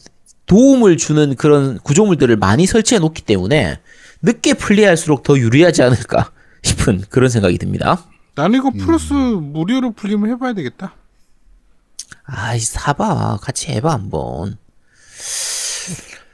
[0.50, 3.80] 도움을 주는 그런 구조물들을 많이 설치해 놓기 때문에
[4.22, 6.32] 늦게 플레이할수록 더 유리하지 않을까
[6.64, 8.04] 싶은 그런 생각이 듭니다.
[8.36, 10.96] 나는 이거 플러스 무료로 풀리면 해봐야 되겠다.
[12.26, 14.58] 아이 사봐 같이 해봐 한번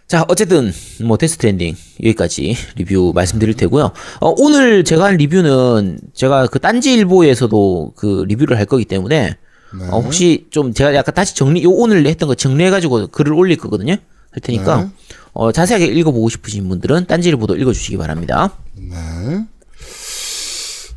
[0.08, 0.72] 자 어쨌든
[1.04, 7.94] 뭐 데스 스트랜딩 여기까지 리뷰 말씀드릴 테고요 어, 오늘 제가 한 리뷰는 제가 그 딴지일보에서도
[7.96, 9.38] 그 리뷰를 할 거기 때문에
[9.82, 13.94] 어, 혹시 좀 제가 약간 다시 정리 요 오늘 했던 거 정리해가지고 글을 올릴 거거든요
[13.94, 14.90] 할 테니까 네.
[15.34, 19.46] 어, 자세하게 읽어보고 싶으신 분들은 딴지일보도 읽어주시기 바랍니다 네.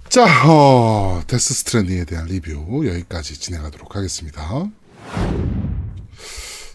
[0.09, 4.71] 자, 어, 데스 스트랜딩에 대한 리뷰 여기까지 진행하도록 하겠습니다.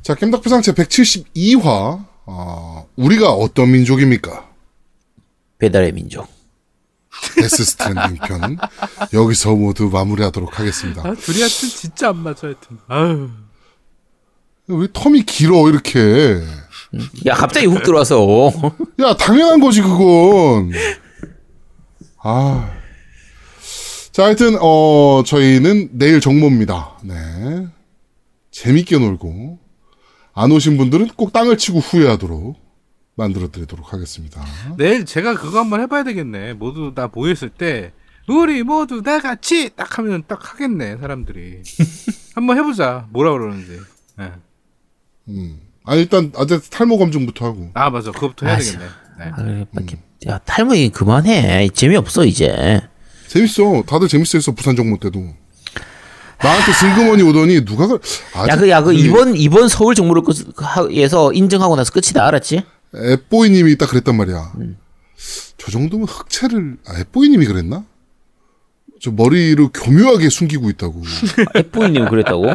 [0.04, 4.50] 자, 겜덕비상 제 172화, 어, 우리가 어떤 민족입니까?
[5.58, 6.28] 배달의 민족
[7.36, 8.58] 데스 스트랜딩 편
[9.14, 11.02] 여기서 모두 마무리하도록 하겠습니다.
[11.02, 12.78] 아, 둘이한테 진짜 안 맞아 하여튼.
[12.88, 13.30] 아유.
[14.68, 16.42] 왜 텀이 길어 이렇게?
[17.26, 18.52] 야 갑자기 훅 들어와서
[19.02, 20.72] 야, 당연한 거지 그건.
[22.20, 22.72] 아.
[24.12, 27.00] 자, 하여튼, 어, 저희는 내일 정모입니다.
[27.04, 27.68] 네.
[28.52, 29.58] 재밌게 놀고,
[30.34, 32.63] 안 오신 분들은 꼭 땅을 치고 후회하도록
[33.16, 34.44] 만들어 드리도록 하겠습니다.
[34.78, 36.54] 내일 제가 그거 한번 해봐야 되겠네.
[36.54, 37.92] 모두 다 모였을 때
[38.28, 41.62] 우리 모두 다 같이 딱 하면 딱 하겠네 사람들이.
[42.36, 43.06] 한번 해보자.
[43.12, 43.80] 뭐라 그러는지.
[44.20, 44.32] 예.
[45.30, 45.60] 음.
[45.86, 47.70] 아, 일단, 아재 탈모 검증부터 하고.
[47.74, 48.12] 아 맞아.
[48.12, 48.72] 그거부터 해야 맞아.
[48.72, 48.86] 되겠네.
[49.20, 49.26] 네.
[49.26, 49.98] 아, 그래, 밖에-
[50.28, 52.82] 야 탈모이 그만해 재미없어 이제
[53.28, 53.84] 재밌어.
[53.86, 55.20] 다들 재밌어 했어, 부산 정모 때도.
[56.42, 58.00] 나한테 슬그머니 오더니 누가 그,
[58.34, 60.24] 아재- 야그야그그 이번 이번 서울 정모를
[60.92, 62.64] 에서 인정하고 나서 끝이다 알았지?
[62.96, 64.54] 앱보이님이 딱 그랬단 말이야.
[65.58, 67.86] 저 정도면 흑채를, 아, 앱보이님이 그랬나?
[69.02, 71.02] 저 머리를 교묘하게 숨기고 있다고.
[71.56, 72.46] F보이님 그랬다고?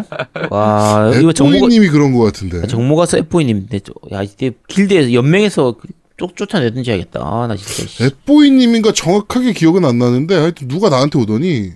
[0.51, 2.67] 와 이거 정모가 앱보이님이 그런 것 같은데.
[2.67, 3.81] 정모 가서 F보이님인데
[4.13, 5.77] 야 이제 길드에서 연맹에서
[6.17, 8.03] 쫓 쫓아내든지 해야겠다 아, 나 진짜 씨.
[8.05, 11.73] 앱보이님인가 정확하게 기억은 안 나는데 하여튼 누가 나한테 오더니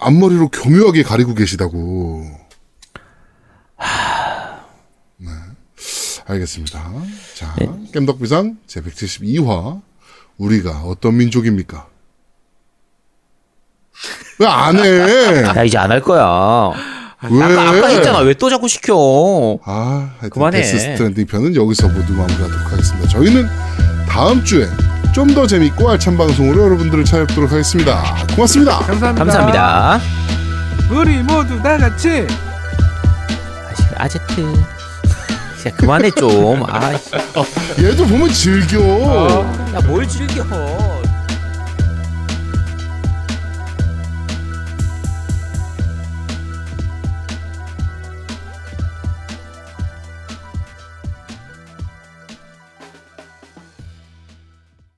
[0.00, 2.24] 앞머리로 교묘하게 가리고 계시다고.
[3.78, 3.84] 네.
[6.26, 6.82] 알겠습니다.
[7.34, 7.54] 자,
[7.92, 9.80] 겜덕비상 제 172화
[10.38, 11.86] 우리가 어떤 민족입니까?
[14.38, 15.42] 왜 안 해?
[15.44, 16.24] 야 이제 안 할 거야
[17.30, 17.42] 왜?
[17.42, 20.58] 아까 아까 했잖아 왜 또 자꾸 시켜 아, 그만해.
[20.60, 23.08] 데스 스트랜딩 편은 여기서 모두 마무리하도록 하겠습니다.
[23.08, 23.46] 저희는
[24.08, 24.66] 다음 주에
[25.14, 28.02] 좀 더 재밌고 알찬 방송으로 여러분들을 찾아뵙도록 하겠습니다.
[28.34, 28.78] 고맙습니다.
[28.80, 29.24] 감사합니다.
[29.24, 30.00] 감사합니다
[30.90, 32.26] 우리 모두 다 같이.
[33.96, 34.73] 아, 아제트
[35.64, 37.00] 진짜 그만해 좀아야뭘
[37.80, 38.80] 얘도 보면 즐겨.
[38.82, 39.52] 어.
[40.06, 40.93] 즐겨